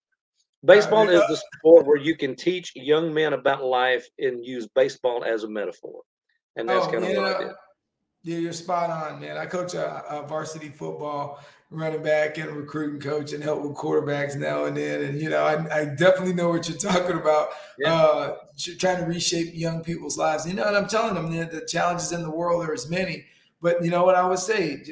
Baseball 0.66 1.10
is 1.10 1.22
the 1.28 1.42
sport 1.58 1.86
where 1.86 1.98
you 1.98 2.16
can 2.16 2.36
teach 2.36 2.72
young 2.76 3.14
men 3.14 3.34
about 3.34 3.64
life 3.64 4.06
and 4.20 4.46
use 4.46 4.68
baseball 4.76 5.24
as 5.24 5.44
a 5.44 5.50
metaphor, 5.50 6.02
and 6.56 6.68
that's 6.68 6.88
oh, 6.88 6.92
kind 6.92 7.04
of 7.04 7.10
yeah. 7.10 7.18
what 7.20 7.36
I 7.36 7.44
did. 7.44 7.52
Yeah, 8.24 8.38
you're 8.38 8.54
spot 8.54 8.90
on, 8.90 9.20
man. 9.20 9.38
I 9.38 9.46
coach 9.46 9.74
a, 9.74 10.04
a 10.10 10.26
varsity 10.26 10.70
football 10.70 11.44
running 11.70 12.02
back 12.04 12.38
and 12.38 12.52
recruiting 12.52 13.02
coach 13.02 13.34
and 13.34 13.44
help 13.44 13.62
with 13.64 13.76
quarterbacks 13.76 14.38
now 14.38 14.66
and 14.66 14.78
then. 14.78 15.02
And, 15.02 15.22
you 15.22 15.30
know, 15.30 15.44
I, 15.44 15.82
I 15.82 15.86
definitely 15.86 16.34
know 16.34 16.50
what 16.50 16.70
you're 16.70 16.78
talking 16.92 17.18
about, 17.18 17.50
yeah. 17.78 17.94
uh, 17.94 18.36
trying 18.80 19.00
to 19.00 19.06
reshape 19.06 19.54
young 19.54 19.84
people's 19.84 20.18
lives. 20.18 20.48
You 20.48 20.54
know, 20.54 20.64
and 20.64 20.78
I'm 20.78 20.88
telling 20.88 21.16
them 21.16 21.36
that 21.36 21.52
the 21.52 21.66
challenges 21.66 22.14
in 22.14 22.22
the 22.22 22.30
world 22.30 22.68
are 22.68 22.74
as 22.74 22.90
many. 22.90 23.26
But 23.62 23.84
you 23.84 23.92
know 23.92 24.06
what 24.06 24.16
I 24.16 24.26
would 24.26 24.40
say? 24.40 24.84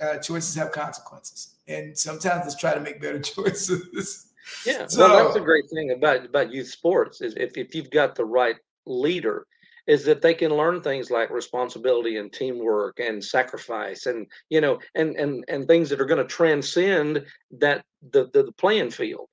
Uh, 0.00 0.18
choices 0.18 0.54
have 0.54 0.72
consequences. 0.72 1.54
And 1.68 1.96
sometimes 1.96 2.44
let's 2.44 2.56
try 2.56 2.74
to 2.74 2.80
make 2.80 3.02
better 3.02 3.18
choices. 3.20 4.28
Yeah, 4.64 4.86
so, 4.86 5.08
well, 5.08 5.24
that's 5.24 5.36
a 5.36 5.40
great 5.40 5.68
thing 5.70 5.90
about, 5.90 6.24
about 6.24 6.50
youth 6.50 6.68
sports 6.68 7.20
is 7.20 7.34
if, 7.36 7.56
if 7.56 7.74
you've 7.74 7.90
got 7.90 8.14
the 8.14 8.24
right 8.24 8.56
leader– 8.86 9.46
is 9.86 10.04
that 10.04 10.22
they 10.22 10.34
can 10.34 10.54
learn 10.54 10.80
things 10.80 11.10
like 11.10 11.30
responsibility 11.30 12.16
and 12.16 12.32
teamwork 12.32 13.00
and 13.00 13.22
sacrifice 13.22 14.06
and 14.06 14.26
you 14.48 14.60
know 14.60 14.78
and 14.94 15.16
and 15.16 15.44
and 15.48 15.66
things 15.66 15.90
that 15.90 16.00
are 16.00 16.06
going 16.06 16.22
to 16.22 16.24
transcend 16.24 17.24
that 17.50 17.84
the, 18.10 18.30
the, 18.32 18.44
the 18.44 18.52
playing 18.52 18.90
field. 18.90 19.28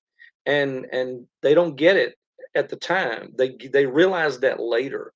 And 0.45 0.87
and 0.91 1.27
they 1.41 1.53
don't 1.53 1.75
get 1.75 1.97
it 1.97 2.15
at 2.55 2.69
the 2.69 2.75
time. 2.75 3.33
They 3.37 3.55
they 3.71 3.85
realize 3.85 4.39
that 4.39 4.59
later. 4.59 5.13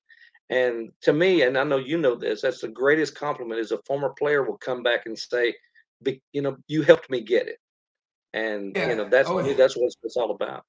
And 0.49 0.91
to 1.01 1.13
me 1.13 1.41
and 1.41 1.57
i 1.57 1.63
know 1.63 1.77
you 1.77 1.97
know 1.97 2.15
this 2.15 2.41
that's 2.41 2.61
the 2.61 2.67
greatest 2.67 3.15
compliment 3.15 3.59
is 3.59 3.71
a 3.71 3.79
former 3.87 4.09
player 4.09 4.43
will 4.43 4.57
come 4.57 4.83
back 4.83 5.05
and 5.05 5.17
say 5.17 5.55
you 6.33 6.41
know 6.41 6.57
you 6.67 6.83
helped 6.83 7.09
me 7.09 7.21
get 7.21 7.47
it. 7.47 7.57
And 8.33 8.75
yeah. 8.75 8.89
you 8.89 8.95
know 8.95 9.09
that's 9.09 9.29
oh, 9.29 9.41
that's 9.53 9.77
what 9.77 9.93
it's 10.03 10.17
all 10.17 10.31
about. 10.31 10.63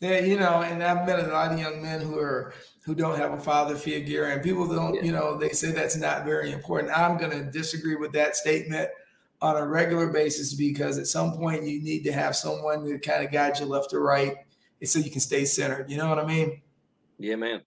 Yeah, 0.00 0.18
you 0.18 0.36
know, 0.36 0.62
and 0.62 0.82
I've 0.82 1.06
met 1.06 1.20
a 1.20 1.28
lot 1.28 1.52
of 1.52 1.60
young 1.60 1.80
men 1.80 2.00
who 2.00 2.18
are 2.18 2.54
who 2.84 2.94
don't 2.94 3.16
have 3.16 3.32
a 3.32 3.38
father 3.38 3.76
figure, 3.76 4.24
and 4.24 4.42
people 4.42 4.66
don't, 4.66 4.94
yeah. 4.94 5.02
you 5.02 5.12
know, 5.12 5.38
they 5.38 5.50
say 5.50 5.70
that's 5.70 5.96
not 5.96 6.24
very 6.24 6.50
important. 6.50 6.96
I'm 6.96 7.16
going 7.16 7.30
to 7.30 7.44
disagree 7.44 7.94
with 7.94 8.12
that 8.12 8.34
statement 8.34 8.90
on 9.40 9.56
a 9.56 9.66
regular 9.66 10.08
basis 10.08 10.54
because 10.54 10.98
at 10.98 11.06
some 11.06 11.32
point 11.32 11.64
you 11.64 11.82
need 11.82 12.04
to 12.04 12.12
have 12.12 12.34
someone 12.34 12.84
to 12.84 12.98
kind 12.98 13.24
of 13.24 13.32
guide 13.32 13.58
you 13.58 13.66
left 13.66 13.92
or 13.92 14.02
right, 14.02 14.36
so 14.84 14.98
you 14.98 15.10
can 15.10 15.20
stay 15.20 15.44
centered. 15.44 15.90
You 15.90 15.96
know 15.96 16.08
what 16.08 16.18
I 16.18 16.26
mean? 16.26 16.60
Yeah, 17.18 17.36
man. 17.36 17.62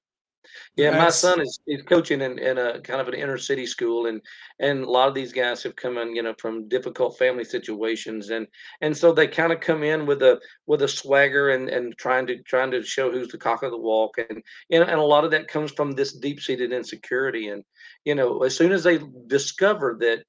Yeah, 0.75 0.91
my 0.91 1.09
son 1.09 1.41
is, 1.41 1.59
is 1.67 1.81
coaching 1.83 2.21
in, 2.21 2.37
in 2.39 2.57
a 2.57 2.79
kind 2.81 3.01
of 3.01 3.07
an 3.07 3.13
inner 3.13 3.37
city 3.37 3.65
school, 3.65 4.07
and 4.07 4.21
and 4.59 4.83
a 4.83 4.89
lot 4.89 5.07
of 5.07 5.15
these 5.15 5.31
guys 5.33 5.63
have 5.63 5.75
come 5.75 5.97
in, 5.97 6.15
you 6.15 6.23
know, 6.23 6.33
from 6.39 6.67
difficult 6.67 7.17
family 7.17 7.43
situations, 7.43 8.29
and 8.29 8.47
and 8.81 8.95
so 8.95 9.11
they 9.11 9.27
kind 9.27 9.53
of 9.53 9.59
come 9.59 9.83
in 9.83 10.05
with 10.05 10.21
a 10.21 10.39
with 10.65 10.81
a 10.81 10.87
swagger 10.87 11.49
and 11.49 11.69
and 11.69 11.97
trying 11.97 12.27
to 12.27 12.41
trying 12.43 12.71
to 12.71 12.83
show 12.83 13.11
who's 13.11 13.29
the 13.29 13.37
cock 13.37 13.63
of 13.63 13.71
the 13.71 13.77
walk, 13.77 14.17
and 14.17 14.41
you 14.69 14.79
know, 14.79 14.85
and 14.85 14.99
a 14.99 15.03
lot 15.03 15.23
of 15.23 15.31
that 15.31 15.47
comes 15.47 15.71
from 15.71 15.91
this 15.91 16.13
deep 16.13 16.39
seated 16.39 16.71
insecurity, 16.71 17.49
and 17.49 17.63
you 18.03 18.15
know, 18.15 18.43
as 18.43 18.55
soon 18.55 18.71
as 18.71 18.83
they 18.83 18.99
discover 19.27 19.97
that 19.99 20.23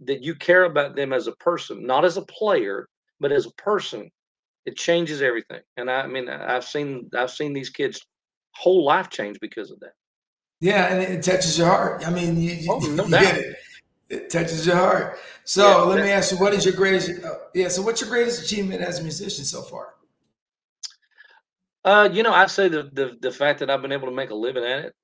that 0.00 0.22
you 0.22 0.34
care 0.34 0.64
about 0.64 0.94
them 0.94 1.12
as 1.12 1.26
a 1.26 1.36
person, 1.36 1.86
not 1.86 2.04
as 2.04 2.16
a 2.16 2.22
player, 2.22 2.88
but 3.20 3.32
as 3.32 3.46
a 3.46 3.52
person, 3.52 4.10
it 4.66 4.76
changes 4.76 5.22
everything. 5.22 5.60
And 5.76 5.90
I, 5.90 6.02
I 6.02 6.06
mean, 6.06 6.28
I've 6.28 6.64
seen 6.64 7.08
I've 7.16 7.30
seen 7.30 7.52
these 7.52 7.70
kids 7.70 8.04
whole 8.58 8.84
life 8.84 9.10
changed 9.10 9.40
because 9.40 9.70
of 9.70 9.80
that. 9.80 9.94
Yeah, 10.60 10.92
and 10.92 11.02
it 11.02 11.22
touches 11.22 11.58
your 11.58 11.68
heart. 11.68 12.06
I 12.06 12.10
mean, 12.10 12.40
you, 12.40 12.66
oh, 12.70 12.78
no 12.78 13.04
you 13.04 13.10
get 13.10 13.36
it. 13.36 13.56
It 14.08 14.30
touches 14.30 14.66
your 14.66 14.76
heart. 14.76 15.18
So 15.44 15.66
yeah, 15.66 15.74
let 15.82 16.04
me 16.04 16.10
ask 16.10 16.32
you, 16.32 16.38
what 16.38 16.54
is 16.54 16.64
your 16.64 16.74
greatest? 16.74 17.24
Uh, 17.24 17.34
yeah. 17.54 17.68
So 17.68 17.82
what's 17.82 18.00
your 18.00 18.10
greatest 18.10 18.44
achievement 18.44 18.80
as 18.80 19.00
a 19.00 19.02
musician 19.02 19.44
so 19.44 19.62
far? 19.62 19.94
Uh, 21.84 22.08
you 22.12 22.22
know, 22.22 22.32
I'd 22.32 22.50
say 22.50 22.68
the, 22.68 22.90
the 22.92 23.16
the 23.20 23.30
fact 23.30 23.60
that 23.60 23.70
I've 23.70 23.82
been 23.82 23.92
able 23.92 24.08
to 24.08 24.14
make 24.14 24.30
a 24.30 24.34
living 24.34 24.64
at 24.64 24.86
it. 24.86 24.94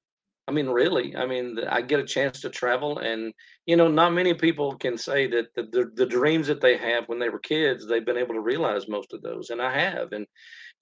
I 0.49 0.51
mean, 0.51 0.69
really, 0.69 1.15
I 1.15 1.27
mean, 1.27 1.61
I 1.69 1.83
get 1.83 2.01
a 2.01 2.05
chance 2.05 2.41
to 2.41 2.51
travel, 2.51 2.99
and 2.99 3.33
you 3.67 3.77
know, 3.77 3.87
not 3.87 4.13
many 4.13 4.35
people 4.35 4.77
can 4.77 4.99
say 4.99 5.29
that 5.29 5.55
the, 5.55 5.63
the, 5.63 5.93
the 5.95 6.07
dreams 6.07 6.49
that 6.49 6.61
they 6.61 6.77
have 6.77 7.05
when 7.09 7.21
they 7.21 7.29
were 7.29 7.39
kids, 7.39 7.87
they've 7.87 8.05
been 8.05 8.19
able 8.19 8.35
to 8.35 8.41
realize 8.41 8.89
most 8.89 9.13
of 9.13 9.23
those, 9.23 9.51
and 9.51 9.63
I 9.63 9.79
have, 9.79 10.11
and 10.11 10.27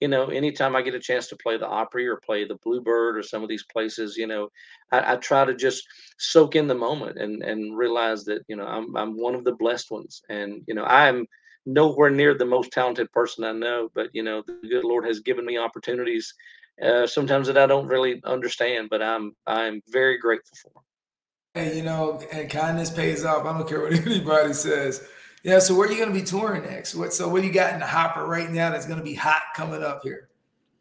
you 0.01 0.07
know, 0.07 0.25
anytime 0.25 0.75
I 0.75 0.81
get 0.81 0.95
a 0.95 0.99
chance 0.99 1.27
to 1.27 1.37
play 1.37 1.57
the 1.57 1.67
Opry 1.67 2.07
or 2.07 2.17
play 2.17 2.43
the 2.43 2.55
Bluebird 2.55 3.17
or 3.17 3.23
some 3.23 3.43
of 3.43 3.49
these 3.49 3.63
places, 3.71 4.17
you 4.17 4.25
know, 4.25 4.49
I, 4.91 5.13
I, 5.13 5.15
try 5.17 5.45
to 5.45 5.53
just 5.53 5.87
soak 6.17 6.55
in 6.55 6.67
the 6.67 6.75
moment 6.75 7.19
and 7.19 7.43
and 7.43 7.77
realize 7.77 8.25
that 8.25 8.43
you 8.47 8.55
know 8.55 8.65
I'm 8.65 8.97
I'm 8.97 9.15
one 9.15 9.35
of 9.35 9.43
the 9.43 9.53
blessed 9.53 9.91
ones, 9.91 10.23
and 10.27 10.63
you 10.67 10.73
know 10.73 10.83
I'm 10.83 11.27
nowhere 11.67 12.09
near 12.09 12.33
the 12.33 12.45
most 12.45 12.71
talented 12.71 13.11
person 13.11 13.43
I 13.43 13.51
know, 13.51 13.89
but 13.93 14.09
you 14.13 14.23
know 14.23 14.41
the 14.45 14.59
good 14.67 14.83
Lord 14.83 15.05
has 15.05 15.19
given 15.19 15.45
me 15.45 15.59
opportunities 15.59 16.33
uh, 16.81 17.05
sometimes 17.05 17.45
that 17.47 17.57
I 17.57 17.67
don't 17.67 17.87
really 17.87 18.21
understand, 18.25 18.89
but 18.89 19.03
I'm 19.03 19.35
I'm 19.45 19.81
very 19.87 20.17
grateful 20.17 20.57
for. 20.63 20.81
Hey, 21.53 21.77
you 21.77 21.83
know, 21.83 22.19
and 22.31 22.49
kindness 22.49 22.89
pays 22.89 23.23
off. 23.23 23.45
I 23.45 23.53
don't 23.55 23.67
care 23.67 23.81
what 23.81 23.93
anybody 24.07 24.53
says. 24.53 25.07
Yeah. 25.43 25.59
So 25.59 25.75
where 25.75 25.87
are 25.87 25.91
you 25.91 25.97
going 25.97 26.13
to 26.13 26.19
be 26.19 26.25
touring 26.25 26.63
next? 26.63 26.95
What? 26.95 27.13
So 27.13 27.27
what 27.27 27.41
do 27.41 27.47
you 27.47 27.53
got 27.53 27.73
in 27.73 27.79
the 27.79 27.87
hopper 27.87 28.25
right 28.25 28.49
now 28.49 28.69
that's 28.69 28.85
going 28.85 28.99
to 28.99 29.03
be 29.03 29.15
hot 29.15 29.41
coming 29.55 29.83
up 29.83 30.01
here? 30.03 30.29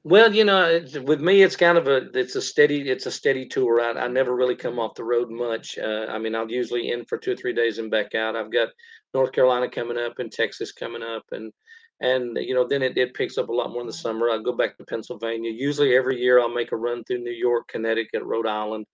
Well, 0.02 0.34
you 0.34 0.44
know, 0.44 0.80
with 1.04 1.20
me, 1.20 1.42
it's 1.42 1.56
kind 1.56 1.76
of 1.76 1.86
a 1.86 2.08
it's 2.18 2.34
a 2.34 2.40
steady 2.40 2.88
it's 2.88 3.04
a 3.04 3.10
steady 3.10 3.46
tour. 3.46 3.80
I, 3.82 4.04
I 4.04 4.08
never 4.08 4.34
really 4.34 4.56
come 4.56 4.78
off 4.78 4.94
the 4.94 5.04
road 5.04 5.30
much. 5.30 5.78
Uh, 5.78 6.06
I 6.08 6.18
mean, 6.18 6.34
I'll 6.34 6.50
usually 6.50 6.90
in 6.90 7.04
for 7.04 7.18
two 7.18 7.32
or 7.32 7.36
three 7.36 7.52
days 7.52 7.78
and 7.78 7.90
back 7.90 8.14
out. 8.14 8.34
I've 8.34 8.50
got 8.50 8.68
North 9.12 9.32
Carolina 9.32 9.68
coming 9.68 9.98
up 9.98 10.18
and 10.18 10.32
Texas 10.32 10.72
coming 10.72 11.02
up, 11.02 11.24
and 11.32 11.52
and 12.00 12.38
you 12.40 12.54
know 12.54 12.66
then 12.66 12.82
it, 12.82 12.96
it 12.96 13.12
picks 13.12 13.36
up 13.36 13.50
a 13.50 13.52
lot 13.52 13.72
more 13.72 13.82
in 13.82 13.86
the 13.86 13.92
summer. 13.92 14.30
I'll 14.30 14.42
go 14.42 14.56
back 14.56 14.78
to 14.78 14.84
Pennsylvania. 14.84 15.50
Usually 15.50 15.94
every 15.94 16.18
year 16.18 16.40
I'll 16.40 16.48
make 16.48 16.72
a 16.72 16.76
run 16.76 17.04
through 17.04 17.22
New 17.22 17.30
York, 17.30 17.68
Connecticut, 17.68 18.22
Rhode 18.22 18.46
Island, 18.46 18.86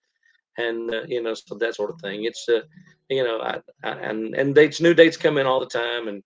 and 0.59 0.93
uh, 0.95 1.03
you 1.07 1.23
know 1.23 1.35
so 1.35 1.55
that 1.57 1.75
sort 1.75 1.91
of 1.91 2.01
thing. 2.01 2.25
It's 2.25 2.49
uh, 2.49 2.61
you 3.09 3.25
know 3.25 3.41
I, 3.41 3.61
I, 3.85 3.91
and 3.93 4.35
and 4.35 4.55
dates 4.55 4.81
new 4.81 4.95
dates 4.95 5.17
come 5.17 5.39
in 5.39 5.47
all 5.47 5.61
the 5.61 5.67
time. 5.67 6.09
And 6.09 6.23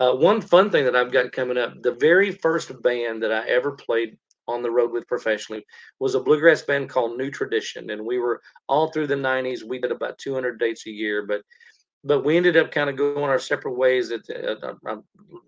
uh, 0.00 0.14
one 0.14 0.40
fun 0.40 0.70
thing 0.70 0.84
that 0.84 0.96
I've 0.96 1.12
got 1.12 1.32
coming 1.32 1.58
up, 1.58 1.74
the 1.82 1.94
very 1.94 2.32
first 2.32 2.82
band 2.82 3.22
that 3.22 3.32
I 3.32 3.48
ever 3.48 3.72
played 3.72 4.16
on 4.46 4.62
the 4.62 4.70
road 4.70 4.92
with 4.92 5.06
professionally 5.06 5.64
was 6.00 6.14
a 6.14 6.20
bluegrass 6.20 6.62
band 6.62 6.88
called 6.88 7.18
New 7.18 7.30
Tradition, 7.30 7.90
and 7.90 8.04
we 8.04 8.18
were 8.18 8.40
all 8.68 8.90
through 8.90 9.06
the 9.08 9.14
'90s. 9.14 9.62
We 9.62 9.80
did 9.80 9.92
about 9.92 10.18
200 10.18 10.58
dates 10.58 10.86
a 10.86 10.90
year, 10.90 11.26
but 11.26 11.42
but 12.04 12.24
we 12.24 12.36
ended 12.36 12.56
up 12.56 12.70
kind 12.70 12.88
of 12.88 12.96
going 12.96 13.24
our 13.24 13.38
separate 13.38 13.76
ways 13.76 14.10
at, 14.12 14.28
at, 14.30 14.62
uh, 14.62 14.74
at, 14.86 14.98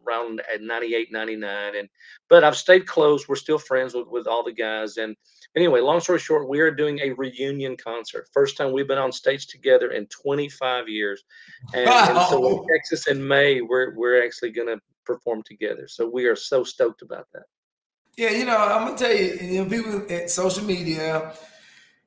around 0.06 0.42
at 0.52 0.62
98 0.62 1.12
99 1.12 1.76
and 1.76 1.88
but 2.28 2.44
i've 2.44 2.56
stayed 2.56 2.86
close 2.86 3.28
we're 3.28 3.36
still 3.36 3.58
friends 3.58 3.94
with, 3.94 4.08
with 4.08 4.26
all 4.26 4.42
the 4.42 4.52
guys 4.52 4.96
and 4.96 5.16
anyway 5.56 5.80
long 5.80 6.00
story 6.00 6.18
short 6.18 6.48
we 6.48 6.60
are 6.60 6.70
doing 6.70 6.98
a 7.00 7.12
reunion 7.12 7.76
concert 7.76 8.28
first 8.32 8.56
time 8.56 8.72
we've 8.72 8.88
been 8.88 8.98
on 8.98 9.12
stage 9.12 9.46
together 9.46 9.92
in 9.92 10.06
25 10.06 10.88
years 10.88 11.22
and, 11.74 11.86
wow. 11.86 12.06
and 12.08 12.28
so 12.28 12.62
in 12.62 12.68
texas 12.68 13.06
in 13.06 13.26
may 13.26 13.60
we're, 13.60 13.94
we're 13.94 14.24
actually 14.24 14.50
going 14.50 14.68
to 14.68 14.78
perform 15.04 15.42
together 15.44 15.86
so 15.88 16.08
we 16.08 16.26
are 16.26 16.36
so 16.36 16.64
stoked 16.64 17.02
about 17.02 17.26
that 17.32 17.44
yeah 18.16 18.30
you 18.30 18.44
know 18.44 18.56
i'm 18.56 18.86
gonna 18.86 18.98
tell 18.98 19.14
you 19.14 19.38
you 19.40 19.62
know 19.62 19.68
people 19.68 20.04
at 20.10 20.30
social 20.30 20.64
media 20.64 21.32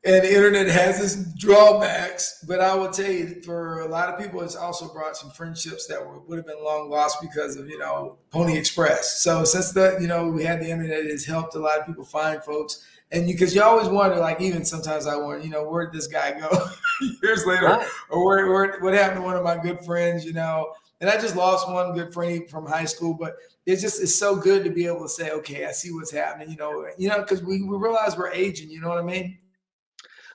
and 0.05 0.15
the 0.15 0.35
internet 0.35 0.67
has 0.67 1.01
its 1.01 1.33
drawbacks, 1.35 2.43
but 2.45 2.59
I 2.59 2.75
will 2.75 2.89
tell 2.89 3.09
you, 3.09 3.41
for 3.41 3.81
a 3.81 3.87
lot 3.87 4.09
of 4.09 4.19
people, 4.19 4.41
it's 4.41 4.55
also 4.55 4.91
brought 4.91 5.15
some 5.15 5.31
friendships 5.31 5.87
that 5.87 6.05
were, 6.05 6.19
would 6.19 6.37
have 6.37 6.45
been 6.45 6.61
long 6.61 6.89
lost 6.89 7.21
because 7.21 7.55
of 7.55 7.69
you 7.69 7.79
know 7.79 8.17
Pony 8.29 8.57
Express. 8.57 9.21
So 9.21 9.45
since 9.45 9.71
that 9.71 10.01
you 10.01 10.07
know 10.07 10.27
we 10.27 10.43
had 10.43 10.59
the 10.59 10.69
internet, 10.69 11.05
it's 11.05 11.25
helped 11.25 11.55
a 11.55 11.59
lot 11.59 11.79
of 11.79 11.85
people 11.85 12.03
find 12.03 12.43
folks. 12.43 12.85
And 13.11 13.27
because 13.27 13.53
you, 13.53 13.61
you, 13.61 13.67
always 13.67 13.87
wonder, 13.87 14.17
like 14.17 14.41
even 14.41 14.65
sometimes 14.65 15.05
I 15.05 15.15
wonder, 15.15 15.43
you 15.43 15.51
know, 15.51 15.69
where 15.69 15.85
did 15.85 15.93
this 15.93 16.07
guy 16.07 16.37
go 16.37 16.49
years 17.23 17.45
later, 17.45 17.67
right. 17.67 17.87
or 18.09 18.25
where, 18.25 18.51
where 18.51 18.79
what 18.79 18.93
happened 18.95 19.19
to 19.19 19.23
one 19.23 19.37
of 19.37 19.43
my 19.43 19.55
good 19.55 19.85
friends, 19.85 20.25
you 20.25 20.33
know? 20.33 20.73
And 20.99 21.09
I 21.09 21.19
just 21.19 21.35
lost 21.35 21.69
one 21.69 21.93
good 21.93 22.11
friend 22.11 22.49
from 22.49 22.65
high 22.65 22.85
school, 22.85 23.13
but 23.13 23.35
it's 23.67 23.81
just 23.83 24.01
it's 24.01 24.15
so 24.15 24.35
good 24.35 24.63
to 24.63 24.71
be 24.71 24.87
able 24.87 25.03
to 25.03 25.09
say, 25.09 25.29
okay, 25.29 25.65
I 25.65 25.73
see 25.73 25.91
what's 25.91 26.11
happening, 26.11 26.49
you 26.49 26.55
know, 26.57 26.87
you 26.97 27.07
know, 27.07 27.19
because 27.19 27.43
we, 27.43 27.61
we 27.61 27.77
realize 27.77 28.17
we're 28.17 28.31
aging, 28.31 28.71
you 28.71 28.81
know 28.81 28.89
what 28.89 28.97
I 28.97 29.03
mean? 29.03 29.37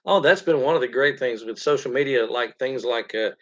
Oh, 0.08 0.20
that's 0.20 0.42
been 0.42 0.62
one 0.62 0.74
of 0.74 0.80
the 0.80 0.88
great 0.88 1.18
things 1.18 1.44
with 1.44 1.58
social 1.58 1.92
media, 1.92 2.26
like 2.26 2.58
things 2.58 2.84
like, 2.84 3.14
uh, 3.14 3.32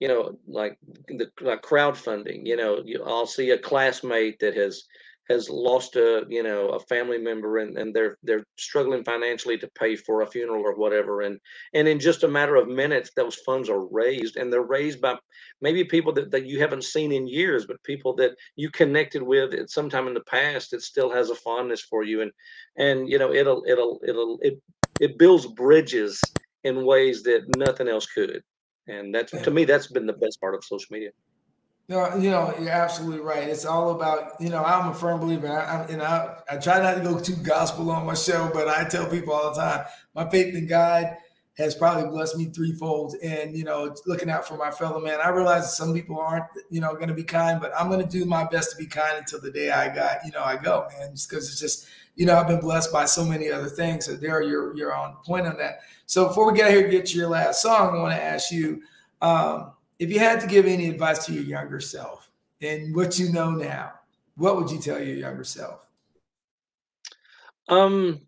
you 0.00 0.08
know, 0.08 0.38
like 0.48 0.76
the 1.08 1.30
like 1.40 1.62
crowdfunding. 1.62 2.46
You 2.46 2.56
know, 2.56 2.82
you, 2.84 3.02
I'll 3.06 3.26
see 3.28 3.50
a 3.50 3.58
classmate 3.58 4.40
that 4.40 4.56
has 4.56 4.84
has 5.30 5.50
lost 5.50 5.96
a 5.96 6.24
you 6.28 6.42
know 6.42 6.70
a 6.70 6.80
family 6.80 7.18
member 7.18 7.58
and, 7.58 7.78
and 7.78 7.94
they're 7.94 8.18
they're 8.24 8.44
struggling 8.58 9.04
financially 9.04 9.58
to 9.58 9.68
pay 9.78 9.96
for 9.96 10.22
a 10.22 10.26
funeral 10.26 10.62
or 10.62 10.76
whatever 10.76 11.22
and 11.22 11.40
and 11.74 11.88
in 11.88 12.00
just 12.00 12.24
a 12.24 12.28
matter 12.28 12.56
of 12.56 12.68
minutes 12.68 13.10
those 13.16 13.36
funds 13.46 13.68
are 13.70 13.86
raised 13.88 14.36
and 14.36 14.52
they're 14.52 14.62
raised 14.62 15.00
by 15.00 15.16
maybe 15.60 15.84
people 15.84 16.12
that, 16.12 16.30
that 16.32 16.46
you 16.46 16.60
haven't 16.60 16.84
seen 16.84 17.12
in 17.12 17.26
years 17.28 17.66
but 17.66 17.82
people 17.84 18.14
that 18.16 18.36
you 18.56 18.70
connected 18.70 19.22
with 19.22 19.54
at 19.54 19.70
some 19.70 19.90
time 19.90 20.06
in 20.08 20.14
the 20.14 20.24
past 20.24 20.72
it 20.72 20.82
still 20.82 21.10
has 21.10 21.30
a 21.30 21.36
fondness 21.36 21.80
for 21.82 22.04
you 22.04 22.22
and 22.22 22.32
and 22.76 23.08
you 23.08 23.18
know 23.18 23.32
it'll 23.32 23.64
it'll 23.66 24.00
it'll 24.06 24.38
it 24.42 24.60
it 25.00 25.18
builds 25.18 25.46
bridges 25.46 26.20
in 26.64 26.84
ways 26.84 27.22
that 27.22 27.44
nothing 27.56 27.88
else 27.88 28.06
could 28.06 28.42
and 28.88 29.14
that's 29.14 29.32
to 29.32 29.50
me 29.50 29.64
that's 29.64 29.88
been 29.88 30.06
the 30.06 30.12
best 30.12 30.40
part 30.40 30.54
of 30.54 30.64
social 30.64 30.92
media 30.92 31.10
no, 31.88 32.16
you 32.16 32.30
know, 32.30 32.52
you're 32.58 32.70
absolutely 32.70 33.20
right. 33.20 33.48
It's 33.48 33.64
all 33.64 33.92
about, 33.92 34.40
you 34.40 34.48
know, 34.48 34.64
I'm 34.64 34.88
a 34.88 34.94
firm 34.94 35.20
believer. 35.20 35.46
I, 35.46 35.82
I, 35.82 35.86
and 35.86 36.02
I, 36.02 36.38
I 36.50 36.56
try 36.56 36.80
not 36.80 36.96
to 36.96 37.00
go 37.00 37.20
too 37.20 37.36
gospel 37.36 37.92
on 37.92 38.04
my 38.04 38.14
show, 38.14 38.50
but 38.52 38.66
I 38.66 38.88
tell 38.88 39.08
people 39.08 39.32
all 39.32 39.54
the 39.54 39.60
time, 39.60 39.86
my 40.12 40.28
faith 40.28 40.52
in 40.56 40.66
God 40.66 41.16
has 41.56 41.74
probably 41.74 42.08
blessed 42.10 42.36
me 42.36 42.46
threefold. 42.46 43.14
And, 43.22 43.56
you 43.56 43.64
know, 43.64 43.94
looking 44.06 44.28
out 44.28 44.46
for 44.46 44.56
my 44.56 44.70
fellow 44.70 45.00
man. 45.00 45.20
I 45.22 45.30
realize 45.30 45.76
some 45.76 45.94
people 45.94 46.18
aren't, 46.18 46.44
you 46.70 46.80
know, 46.80 46.94
going 46.94 47.08
to 47.08 47.14
be 47.14 47.24
kind, 47.24 47.60
but 47.60 47.72
I'm 47.78 47.88
going 47.88 48.06
to 48.06 48.08
do 48.08 48.24
my 48.26 48.44
best 48.44 48.72
to 48.72 48.76
be 48.76 48.86
kind 48.86 49.16
until 49.18 49.40
the 49.40 49.50
day 49.50 49.70
I 49.70 49.94
got, 49.94 50.18
you 50.24 50.32
know, 50.32 50.42
I 50.42 50.56
go, 50.56 50.86
man, 50.98 51.12
just 51.12 51.30
because 51.30 51.48
it's 51.48 51.58
just, 51.58 51.86
you 52.14 52.26
know, 52.26 52.36
I've 52.36 52.46
been 52.46 52.60
blessed 52.60 52.92
by 52.92 53.06
so 53.06 53.24
many 53.24 53.50
other 53.50 53.68
things. 53.68 54.04
So 54.04 54.16
there, 54.16 54.42
you're, 54.42 54.76
you're 54.76 54.94
on 54.94 55.16
point 55.24 55.46
on 55.46 55.56
that. 55.58 55.80
So 56.04 56.28
before 56.28 56.50
we 56.50 56.58
get 56.58 56.70
here, 56.70 56.88
get 56.88 57.06
to 57.06 57.16
your 57.16 57.28
last 57.28 57.62
song, 57.62 57.96
I 57.96 58.00
want 58.00 58.14
to 58.14 58.22
ask 58.22 58.50
you, 58.50 58.82
um, 59.22 59.72
if 59.98 60.10
you 60.10 60.18
had 60.18 60.40
to 60.40 60.46
give 60.46 60.66
any 60.66 60.88
advice 60.88 61.24
to 61.26 61.32
your 61.32 61.44
younger 61.44 61.80
self 61.80 62.30
and 62.60 62.94
what 62.94 63.18
you 63.18 63.32
know 63.32 63.50
now, 63.50 63.92
what 64.36 64.56
would 64.56 64.70
you 64.70 64.78
tell 64.78 65.02
your 65.02 65.16
younger 65.16 65.44
self? 65.44 65.90
Um, 67.68 68.20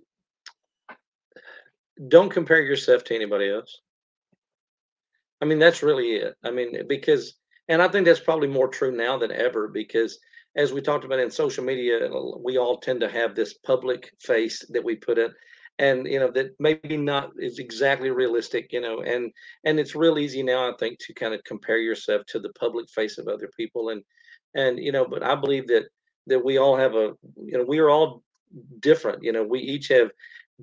don't 2.07 2.31
compare 2.31 2.63
yourself 2.63 3.05
to 3.05 3.15
anybody 3.15 3.51
else. 3.51 3.81
I 5.41 5.45
mean, 5.45 5.59
that's 5.59 5.83
really 5.83 6.17
it. 6.17 6.35
I 6.45 6.51
mean, 6.51 6.77
eh, 6.77 6.83
because, 6.89 7.35
and 7.69 7.83
I 7.83 7.89
think 7.89 8.07
that's 8.07 8.21
probably 8.21 8.49
more 8.49 8.69
true 8.69 8.93
now 8.93 9.19
than 9.19 9.33
ever 9.33 9.69
because, 9.69 10.19
as 10.57 10.73
we 10.73 10.81
talked 10.81 11.05
about 11.05 11.21
in 11.21 11.31
social 11.31 11.65
media, 11.65 12.09
we 12.43 12.59
all 12.59 12.79
tend 12.79 13.01
to 13.01 13.09
have 13.09 13.35
this 13.35 13.55
public 13.55 14.13
face 14.21 14.65
that 14.71 14.85
we 14.85 14.97
put 14.97 15.19
in 15.19 15.33
and 15.79 16.07
you 16.07 16.19
know 16.19 16.31
that 16.31 16.55
maybe 16.59 16.97
not 16.97 17.31
is 17.39 17.59
exactly 17.59 18.11
realistic 18.11 18.73
you 18.73 18.81
know 18.81 19.01
and 19.01 19.31
and 19.65 19.79
it's 19.79 19.95
real 19.95 20.19
easy 20.19 20.43
now 20.43 20.69
i 20.69 20.73
think 20.79 20.99
to 20.99 21.15
kind 21.15 21.35
of 21.35 21.43
compare 21.45 21.79
yourself 21.79 22.23
to 22.27 22.39
the 22.39 22.53
public 22.59 22.89
face 22.91 23.19
of 23.19 23.29
other 23.29 23.49
people 23.57 23.91
and 23.91 24.03
and 24.55 24.79
you 24.79 24.93
know 24.93 25.07
but 25.07 25.23
i 25.23 25.35
believe 25.35 25.67
that 25.69 25.85
that 26.27 26.45
we 26.45 26.59
all 26.59 26.77
have 26.77 26.95
a 26.95 27.13
you 27.37 27.57
know 27.57 27.65
we 27.67 27.79
are 27.79 27.91
all 27.91 28.23
different 28.81 29.23
you 29.23 29.33
know 29.33 29.43
we 29.43 29.61
each 29.61 29.89
have 29.89 30.11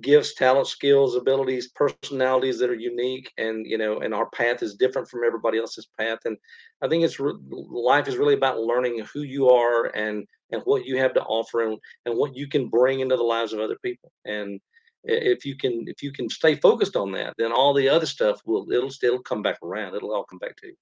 gifts 0.02 0.34
talents 0.34 0.70
skills 0.70 1.14
abilities 1.14 1.68
personalities 1.68 2.58
that 2.58 2.68
are 2.68 2.74
unique 2.74 3.32
and 3.38 3.66
you 3.66 3.78
know 3.78 4.00
and 4.00 4.14
our 4.14 4.28
path 4.30 4.62
is 4.62 4.74
different 4.74 5.08
from 5.08 5.24
everybody 5.24 5.58
else's 5.58 5.88
path. 5.98 6.18
And 6.24 6.36
i 6.82 6.88
think 6.88 7.04
it's 7.04 7.18
life 7.18 8.08
is 8.08 8.18
really 8.18 8.34
about 8.34 8.60
learning 8.60 9.04
who 9.12 9.22
you 9.22 9.48
are 9.48 9.86
and 9.96 10.26
and 10.52 10.62
what 10.64 10.84
you 10.84 10.98
have 10.98 11.14
to 11.14 11.22
offer 11.24 11.62
and, 11.62 11.78
and 12.04 12.16
what 12.16 12.36
you 12.36 12.46
can 12.46 12.68
bring 12.68 13.00
into 13.00 13.16
the 13.16 13.22
lives 13.22 13.52
of 13.52 13.58
other 13.58 13.76
people. 13.82 14.12
And 14.24 14.60
if 15.04 15.44
you 15.44 15.56
can 15.56 15.84
if 15.86 16.02
you 16.02 16.12
can 16.12 16.28
stay 16.28 16.56
focused 16.56 16.96
on 16.96 17.12
that 17.12 17.34
then 17.38 17.52
all 17.52 17.72
the 17.72 17.88
other 17.88 18.06
stuff 18.06 18.40
will 18.44 18.70
it'll 18.72 18.90
still 18.90 19.18
come 19.20 19.42
back 19.42 19.58
around. 19.62 19.94
It'll 19.94 20.14
all 20.14 20.24
come 20.24 20.38
back 20.38 20.56
to 20.56 20.66
you 20.68 20.74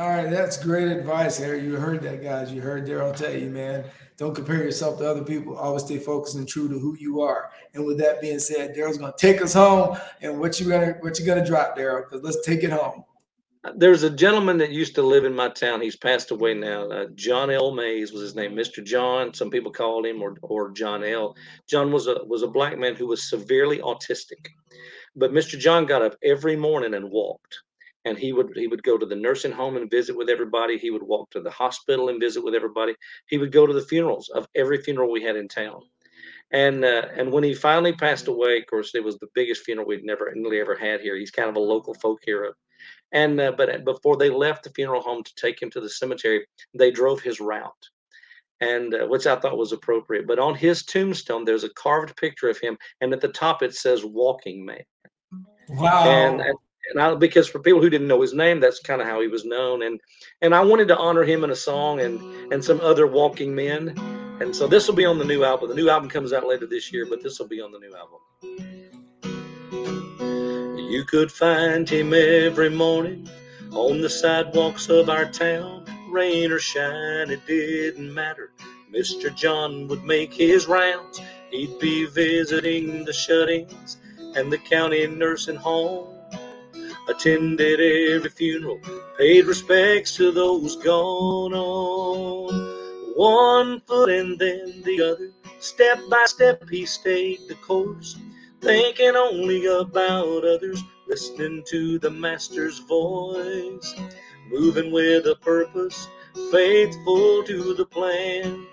all 0.00 0.08
right 0.08 0.30
that's 0.30 0.56
great 0.56 0.88
advice 0.88 1.36
harry 1.36 1.62
you 1.62 1.76
heard 1.76 2.00
that 2.00 2.22
guys 2.22 2.50
you 2.50 2.62
heard 2.62 2.86
daryl 2.86 3.14
tell 3.14 3.34
you 3.34 3.50
man 3.50 3.84
don't 4.16 4.34
compare 4.34 4.64
yourself 4.64 4.96
to 4.96 5.06
other 5.06 5.22
people 5.22 5.54
always 5.58 5.84
stay 5.84 5.98
focused 5.98 6.36
and 6.36 6.48
true 6.48 6.70
to 6.70 6.78
who 6.78 6.96
you 6.98 7.20
are 7.20 7.50
and 7.74 7.84
with 7.84 7.98
that 7.98 8.18
being 8.18 8.38
said 8.38 8.74
daryl's 8.74 8.96
to 8.96 9.12
take 9.18 9.42
us 9.42 9.52
home 9.52 9.94
and 10.22 10.40
what 10.40 10.58
you 10.58 10.66
gonna 10.66 10.96
what 11.00 11.18
you 11.18 11.26
gonna 11.26 11.44
drop 11.44 11.76
daryl 11.76 12.02
because 12.02 12.24
let's 12.24 12.40
take 12.46 12.64
it 12.64 12.70
home 12.70 13.04
there's 13.76 14.02
a 14.02 14.08
gentleman 14.08 14.56
that 14.56 14.70
used 14.70 14.94
to 14.94 15.02
live 15.02 15.26
in 15.26 15.34
my 15.34 15.50
town. 15.50 15.82
He's 15.82 15.94
passed 15.94 16.30
away 16.30 16.54
now. 16.54 16.88
Uh, 16.88 17.06
John 17.14 17.50
L. 17.50 17.72
Mays 17.72 18.10
was 18.10 18.22
his 18.22 18.34
name, 18.34 18.54
Mr. 18.54 18.82
John. 18.82 19.34
Some 19.34 19.50
people 19.50 19.70
called 19.70 20.06
him, 20.06 20.22
or 20.22 20.34
or 20.40 20.70
John 20.70 21.04
L. 21.04 21.36
John 21.68 21.92
was 21.92 22.06
a 22.06 22.24
was 22.24 22.42
a 22.42 22.48
black 22.48 22.78
man 22.78 22.94
who 22.94 23.06
was 23.06 23.28
severely 23.28 23.76
autistic, 23.80 24.48
but 25.14 25.32
Mr. 25.32 25.58
John 25.58 25.84
got 25.84 26.00
up 26.00 26.16
every 26.24 26.56
morning 26.56 26.94
and 26.94 27.10
walked. 27.10 27.58
And 28.04 28.16
he 28.16 28.32
would 28.32 28.52
he 28.54 28.66
would 28.66 28.82
go 28.82 28.96
to 28.96 29.06
the 29.06 29.16
nursing 29.16 29.52
home 29.52 29.76
and 29.76 29.90
visit 29.90 30.16
with 30.16 30.30
everybody. 30.30 30.78
He 30.78 30.90
would 30.90 31.02
walk 31.02 31.30
to 31.30 31.40
the 31.40 31.50
hospital 31.50 32.08
and 32.08 32.20
visit 32.20 32.42
with 32.42 32.54
everybody. 32.54 32.94
He 33.26 33.36
would 33.36 33.52
go 33.52 33.66
to 33.66 33.74
the 33.74 33.82
funerals 33.82 34.30
of 34.30 34.48
every 34.54 34.82
funeral 34.82 35.10
we 35.10 35.22
had 35.22 35.36
in 35.36 35.48
town. 35.48 35.82
And 36.52 36.84
uh, 36.84 37.06
and 37.14 37.30
when 37.30 37.44
he 37.44 37.54
finally 37.54 37.92
passed 37.92 38.26
away, 38.26 38.58
of 38.58 38.66
course, 38.66 38.94
it 38.94 39.04
was 39.04 39.18
the 39.18 39.28
biggest 39.34 39.64
funeral 39.64 39.86
we'd 39.86 40.04
never 40.04 40.32
really 40.34 40.60
ever 40.60 40.74
had 40.74 41.00
here. 41.00 41.16
He's 41.16 41.30
kind 41.30 41.48
of 41.48 41.56
a 41.56 41.60
local 41.60 41.94
folk 41.94 42.20
hero. 42.24 42.52
And 43.12 43.40
uh, 43.40 43.52
but 43.52 43.84
before 43.84 44.16
they 44.16 44.30
left 44.30 44.64
the 44.64 44.70
funeral 44.70 45.02
home 45.02 45.22
to 45.22 45.34
take 45.34 45.60
him 45.60 45.70
to 45.70 45.80
the 45.80 45.88
cemetery, 45.88 46.46
they 46.74 46.90
drove 46.90 47.20
his 47.20 47.40
route, 47.40 47.88
and 48.60 48.94
uh, 48.94 49.06
which 49.06 49.26
I 49.26 49.36
thought 49.36 49.58
was 49.58 49.72
appropriate. 49.72 50.26
But 50.26 50.38
on 50.38 50.54
his 50.54 50.84
tombstone, 50.84 51.44
there's 51.44 51.64
a 51.64 51.74
carved 51.74 52.16
picture 52.16 52.48
of 52.48 52.58
him, 52.58 52.76
and 53.00 53.12
at 53.12 53.20
the 53.20 53.28
top 53.28 53.62
it 53.62 53.74
says 53.74 54.04
"Walking 54.04 54.64
Man." 54.64 54.82
Wow. 55.68 56.04
And, 56.04 56.40
and 56.40 56.58
I, 57.00 57.14
because 57.14 57.48
for 57.48 57.60
people 57.60 57.80
who 57.80 57.90
didn't 57.90 58.08
know 58.08 58.20
his 58.20 58.34
name, 58.34 58.60
that's 58.60 58.80
kind 58.80 59.00
of 59.00 59.06
how 59.06 59.20
he 59.20 59.28
was 59.28 59.44
known. 59.44 59.82
And 59.82 60.00
and 60.42 60.54
I 60.54 60.60
wanted 60.62 60.88
to 60.88 60.96
honor 60.96 61.24
him 61.24 61.44
in 61.44 61.50
a 61.50 61.56
song 61.56 62.00
and 62.00 62.20
and 62.52 62.64
some 62.64 62.80
other 62.80 63.06
walking 63.06 63.54
men. 63.54 63.94
And 64.40 64.56
so 64.56 64.66
this 64.66 64.88
will 64.88 64.94
be 64.94 65.04
on 65.04 65.18
the 65.18 65.24
new 65.24 65.44
album. 65.44 65.68
The 65.68 65.74
new 65.74 65.90
album 65.90 66.08
comes 66.08 66.32
out 66.32 66.46
later 66.46 66.66
this 66.66 66.92
year, 66.92 67.06
but 67.08 67.22
this 67.22 67.38
will 67.38 67.48
be 67.48 67.60
on 67.60 67.72
the 67.72 67.78
new 67.78 67.94
album. 67.94 68.20
You 70.90 71.04
could 71.04 71.30
find 71.30 71.88
him 71.88 72.12
every 72.14 72.70
morning 72.70 73.28
on 73.70 74.00
the 74.00 74.10
sidewalks 74.10 74.88
of 74.88 75.08
our 75.08 75.26
town. 75.30 75.84
Rain 76.08 76.50
or 76.50 76.58
shine, 76.58 77.30
it 77.30 77.46
didn't 77.46 78.12
matter. 78.12 78.50
Mr. 78.92 79.32
John 79.32 79.86
would 79.86 80.04
make 80.04 80.32
his 80.32 80.66
rounds. 80.66 81.20
He'd 81.50 81.78
be 81.78 82.06
visiting 82.06 83.04
the 83.04 83.12
shut 83.12 83.48
ins 83.50 83.98
and 84.34 84.52
the 84.52 84.58
county 84.58 85.06
nursing 85.06 85.56
home. 85.56 86.19
Attended 87.10 87.80
every 87.80 88.30
funeral, 88.30 88.80
paid 89.18 89.46
respects 89.46 90.16
to 90.16 90.30
those 90.30 90.76
gone 90.76 91.52
on. 91.52 92.54
One 93.16 93.80
foot 93.80 94.10
and 94.10 94.38
then 94.38 94.82
the 94.84 95.02
other, 95.02 95.30
step 95.58 95.98
by 96.08 96.24
step, 96.26 96.68
he 96.70 96.86
stayed 96.86 97.40
the 97.48 97.56
course 97.56 98.16
thinking 98.60 99.16
only 99.16 99.66
about 99.66 100.44
others, 100.44 100.82
listening 101.08 101.62
to 101.68 101.98
the 101.98 102.10
Master's 102.10 102.78
voice, 102.80 103.94
moving 104.50 104.92
with 104.92 105.26
a 105.26 105.36
purpose, 105.36 106.08
faithful 106.50 107.42
to 107.44 107.74
the 107.74 107.86
plan, 107.86 108.66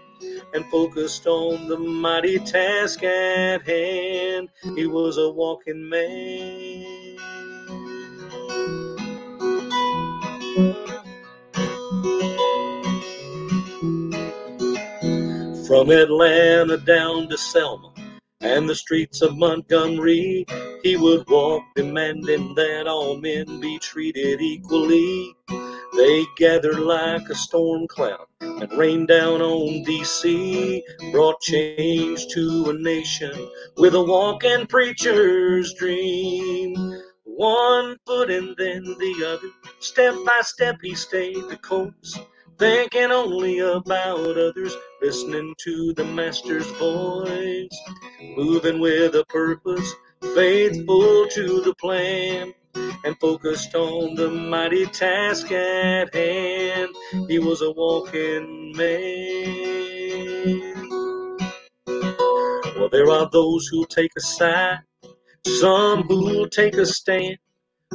and 0.53 0.65
focused 0.65 1.27
on 1.27 1.67
the 1.67 1.77
mighty 1.77 2.39
task 2.39 3.03
at 3.03 3.61
hand. 3.67 4.49
He 4.75 4.87
was 4.87 5.17
a 5.17 5.29
walking 5.29 5.87
man. 5.87 7.56
From 15.67 15.91
Atlanta 15.91 16.77
down 16.77 17.29
to 17.29 17.37
Selma, 17.37 17.93
and 18.41 18.69
the 18.69 18.75
streets 18.75 19.21
of 19.21 19.37
Montgomery. 19.37 20.45
He 20.83 20.95
would 20.95 21.27
walk 21.29 21.63
demanding 21.75 22.55
that 22.55 22.87
all 22.87 23.17
men 23.17 23.59
be 23.59 23.77
treated 23.79 24.41
equally. 24.41 25.35
They 25.95 26.25
gathered 26.37 26.79
like 26.79 27.27
a 27.29 27.35
storm 27.35 27.87
cloud 27.87 28.25
and 28.41 28.71
rained 28.77 29.07
down 29.07 29.41
on 29.41 29.83
DC, 29.83 30.81
brought 31.11 31.41
change 31.41 32.27
to 32.27 32.69
a 32.69 32.73
nation 32.73 33.49
with 33.77 33.95
a 33.95 34.01
walking 34.01 34.67
preacher's 34.67 35.73
dream. 35.73 36.75
One 37.37 37.97
foot 38.05 38.31
and 38.31 38.55
then 38.57 38.83
the 38.83 39.25
other, 39.27 39.49
step 39.79 40.15
by 40.25 40.39
step 40.41 40.77
he 40.81 40.95
stayed 40.95 41.49
the 41.49 41.57
course 41.57 42.19
thinking 42.57 43.11
only 43.11 43.59
about 43.59 44.37
others, 44.37 44.75
listening 45.01 45.53
to 45.59 45.93
the 45.93 46.05
Master's 46.05 46.67
voice, 46.73 47.79
moving 48.35 48.79
with 48.79 49.15
a 49.15 49.23
purpose, 49.29 49.93
faithful 50.33 51.27
to 51.27 51.61
the 51.61 51.73
plan, 51.79 52.53
and 53.03 53.15
focused 53.19 53.75
on 53.75 54.15
the 54.15 54.29
mighty 54.29 54.85
task 54.87 55.51
at 55.51 56.13
hand. 56.13 56.95
He 57.27 57.39
was 57.39 57.61
a 57.61 57.71
walking 57.71 58.73
man. 58.75 60.89
Well, 62.75 62.89
there 62.89 63.09
are 63.11 63.29
those 63.31 63.67
who 63.67 63.85
take 63.85 64.11
a 64.17 64.21
side 64.21 64.79
Some 65.47 66.03
who'll 66.03 66.49
take 66.49 66.75
a 66.75 66.85
stand, 66.85 67.37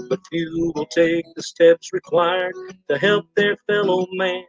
but 0.08 0.20
few 0.30 0.72
will 0.74 0.86
take 0.86 1.26
the 1.36 1.42
steps 1.42 1.92
required 1.92 2.54
to 2.88 2.98
help 2.98 3.26
their 3.36 3.56
fellow 3.66 4.06
man. 4.12 4.44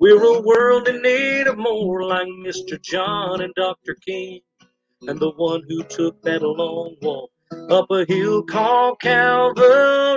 We're 0.00 0.22
a 0.22 0.40
world 0.42 0.88
in 0.88 1.00
need 1.02 1.46
of 1.46 1.56
more 1.56 2.02
like 2.02 2.26
Mr. 2.26 2.82
John 2.82 3.40
and 3.42 3.54
Dr. 3.54 3.94
King, 4.04 4.40
and 5.02 5.20
the 5.20 5.30
one 5.30 5.62
who 5.68 5.84
took 5.84 6.20
that 6.22 6.42
long 6.42 6.96
walk 7.00 7.30
up 7.70 7.90
a 7.90 8.04
hill 8.06 8.42
called 8.42 9.00
Calvary. 9.00 10.10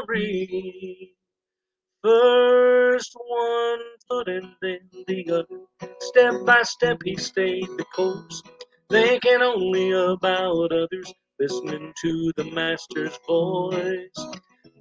First 2.04 3.16
one 3.16 3.80
foot 4.10 4.28
and 4.30 4.56
then 4.62 4.90
the 5.08 5.32
other. 5.32 5.62
Step 6.00 6.34
by 6.46 6.64
step 6.64 7.02
he 7.06 7.16
stayed 7.18 7.70
the 7.78 7.86
course, 7.96 8.42
thinking 8.90 9.42
only 9.42 9.92
about 9.92 10.72
others, 10.72 11.14
listening 11.40 11.94
to 12.02 12.32
the 12.38 12.46
Master's 12.46 13.18
voice, 13.28 14.28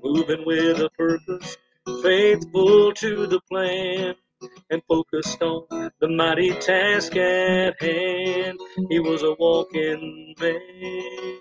moving 0.02 0.44
with 0.46 0.80
a 0.80 0.90
purpose, 0.90 1.56
faithful 2.02 2.92
to 2.92 3.26
the 3.26 3.40
plan, 3.50 4.14
and 4.70 4.82
focused 4.88 5.42
on 5.42 5.90
the 6.00 6.08
mighty 6.08 6.52
task 6.60 7.16
at 7.16 7.80
hand. 7.82 8.58
He 8.90 9.00
was 9.00 9.22
a 9.22 9.34
walking 9.38 10.34
man. 10.40 11.38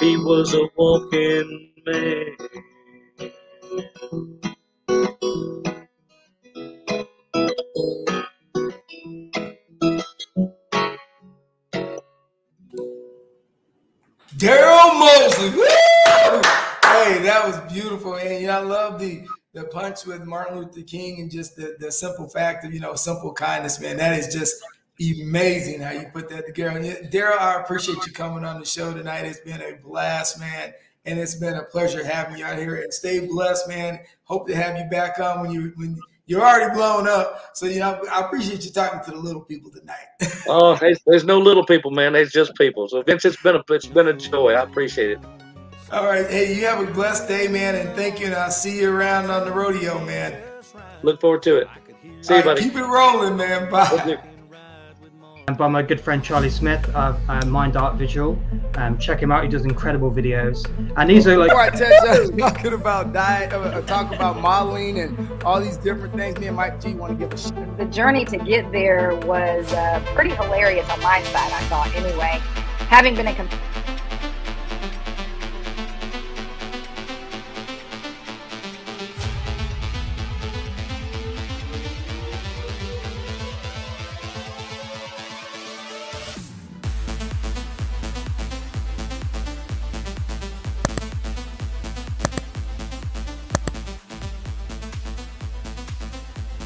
He 0.00 0.16
was 0.16 0.54
a 0.54 0.68
walking 0.76 1.72
man. 1.86 2.36
Daryl 14.40 14.98
Mosley. 14.98 15.50
Hey, 15.50 17.18
that 17.22 17.42
was 17.44 17.60
beautiful, 17.70 18.14
and 18.14 18.40
you 18.40 18.46
know, 18.46 18.58
I 18.58 18.62
love 18.62 18.98
the 18.98 19.26
the 19.52 19.64
punch 19.64 20.06
with 20.06 20.24
Martin 20.24 20.58
Luther 20.58 20.80
King 20.80 21.20
and 21.20 21.30
just 21.30 21.56
the, 21.56 21.76
the 21.78 21.92
simple 21.92 22.26
fact 22.26 22.64
of 22.64 22.72
you 22.72 22.80
know 22.80 22.94
simple 22.94 23.34
kindness, 23.34 23.78
man. 23.80 23.98
That 23.98 24.18
is 24.18 24.32
just 24.32 24.56
amazing 24.98 25.82
how 25.82 25.90
you 25.90 26.06
put 26.10 26.30
that 26.30 26.46
together. 26.46 26.80
Daryl, 26.80 27.38
I 27.38 27.60
appreciate 27.60 28.06
you 28.06 28.12
coming 28.12 28.46
on 28.46 28.58
the 28.58 28.64
show 28.64 28.94
tonight. 28.94 29.26
It's 29.26 29.40
been 29.40 29.60
a 29.60 29.76
blast, 29.82 30.40
man. 30.40 30.72
And 31.04 31.18
it's 31.18 31.34
been 31.34 31.56
a 31.56 31.64
pleasure 31.64 32.04
having 32.04 32.38
you 32.38 32.44
out 32.44 32.58
here. 32.58 32.76
And 32.76 32.92
stay 32.92 33.26
blessed, 33.26 33.68
man. 33.68 34.00
Hope 34.24 34.46
to 34.48 34.54
have 34.54 34.78
you 34.78 34.84
back 34.84 35.18
on 35.18 35.42
when 35.42 35.50
you 35.50 35.72
when 35.76 35.98
you're 36.30 36.46
already 36.46 36.72
blown 36.72 37.08
up. 37.08 37.56
So 37.56 37.66
you 37.66 37.80
know, 37.80 38.00
I 38.10 38.20
appreciate 38.20 38.64
you 38.64 38.70
talking 38.70 39.00
to 39.04 39.10
the 39.10 39.16
little 39.16 39.40
people 39.40 39.68
tonight. 39.72 40.06
oh, 40.48 40.76
there's, 40.76 41.00
there's 41.04 41.24
no 41.24 41.40
little 41.40 41.66
people, 41.66 41.90
man. 41.90 42.12
There's 42.12 42.30
just 42.30 42.54
people. 42.54 42.88
So 42.88 43.02
Vince, 43.02 43.24
it's 43.24 43.42
been 43.42 43.56
a 43.56 43.62
it's 43.70 43.86
been 43.86 44.06
a 44.06 44.12
joy. 44.12 44.52
I 44.52 44.62
appreciate 44.62 45.10
it. 45.10 45.18
All 45.90 46.06
right. 46.06 46.30
Hey, 46.30 46.54
you 46.54 46.64
have 46.66 46.88
a 46.88 46.92
blessed 46.92 47.26
day, 47.26 47.48
man, 47.48 47.74
and 47.74 47.96
thank 47.96 48.20
you. 48.20 48.26
And 48.26 48.36
I'll 48.36 48.52
see 48.52 48.78
you 48.78 48.92
around 48.92 49.28
on 49.28 49.44
the 49.44 49.50
rodeo, 49.50 50.02
man. 50.04 50.40
Look 51.02 51.20
forward 51.20 51.42
to 51.42 51.56
it. 51.56 51.68
See 52.20 52.36
you, 52.36 52.44
buddy. 52.44 52.62
Keep 52.62 52.76
it 52.76 52.84
rolling, 52.84 53.36
man. 53.36 53.68
Bye 53.68 54.20
by 55.54 55.68
my 55.68 55.82
good 55.82 56.00
friend 56.00 56.22
Charlie 56.22 56.50
Smith 56.50 56.88
of 56.94 57.18
uh, 57.28 57.44
Mind 57.46 57.76
Art 57.76 57.96
Visual. 57.96 58.38
Um, 58.76 58.98
check 58.98 59.20
him 59.20 59.32
out; 59.32 59.42
he 59.44 59.48
does 59.48 59.64
incredible 59.64 60.10
videos. 60.10 60.68
And 60.96 61.08
these 61.08 61.26
are 61.26 61.36
like. 61.36 61.48
Before 61.48 61.62
I 61.62 61.70
tell 61.70 62.24
you, 62.26 62.36
talking 62.36 62.72
about 62.72 63.12
diet, 63.12 63.52
uh, 63.52 63.80
talk 63.82 64.14
about 64.14 64.40
modeling 64.40 65.00
and 65.00 65.42
all 65.42 65.60
these 65.60 65.76
different 65.76 66.14
things. 66.14 66.38
Me 66.38 66.46
and 66.48 66.56
Mike 66.56 66.80
G 66.80 66.94
want 66.94 67.18
to 67.18 67.26
give 67.26 67.32
a. 67.32 67.38
Sh- 67.38 67.50
the 67.78 67.84
journey 67.86 68.24
to 68.26 68.38
get 68.38 68.70
there 68.72 69.14
was 69.26 69.72
uh, 69.72 70.02
pretty 70.14 70.34
hilarious 70.34 70.88
on 70.90 71.00
my 71.00 71.22
side. 71.24 71.52
I 71.52 71.60
thought, 71.64 71.94
anyway, 71.94 72.40
having 72.88 73.14
been 73.14 73.28
a. 73.28 73.34
Comp- 73.34 73.54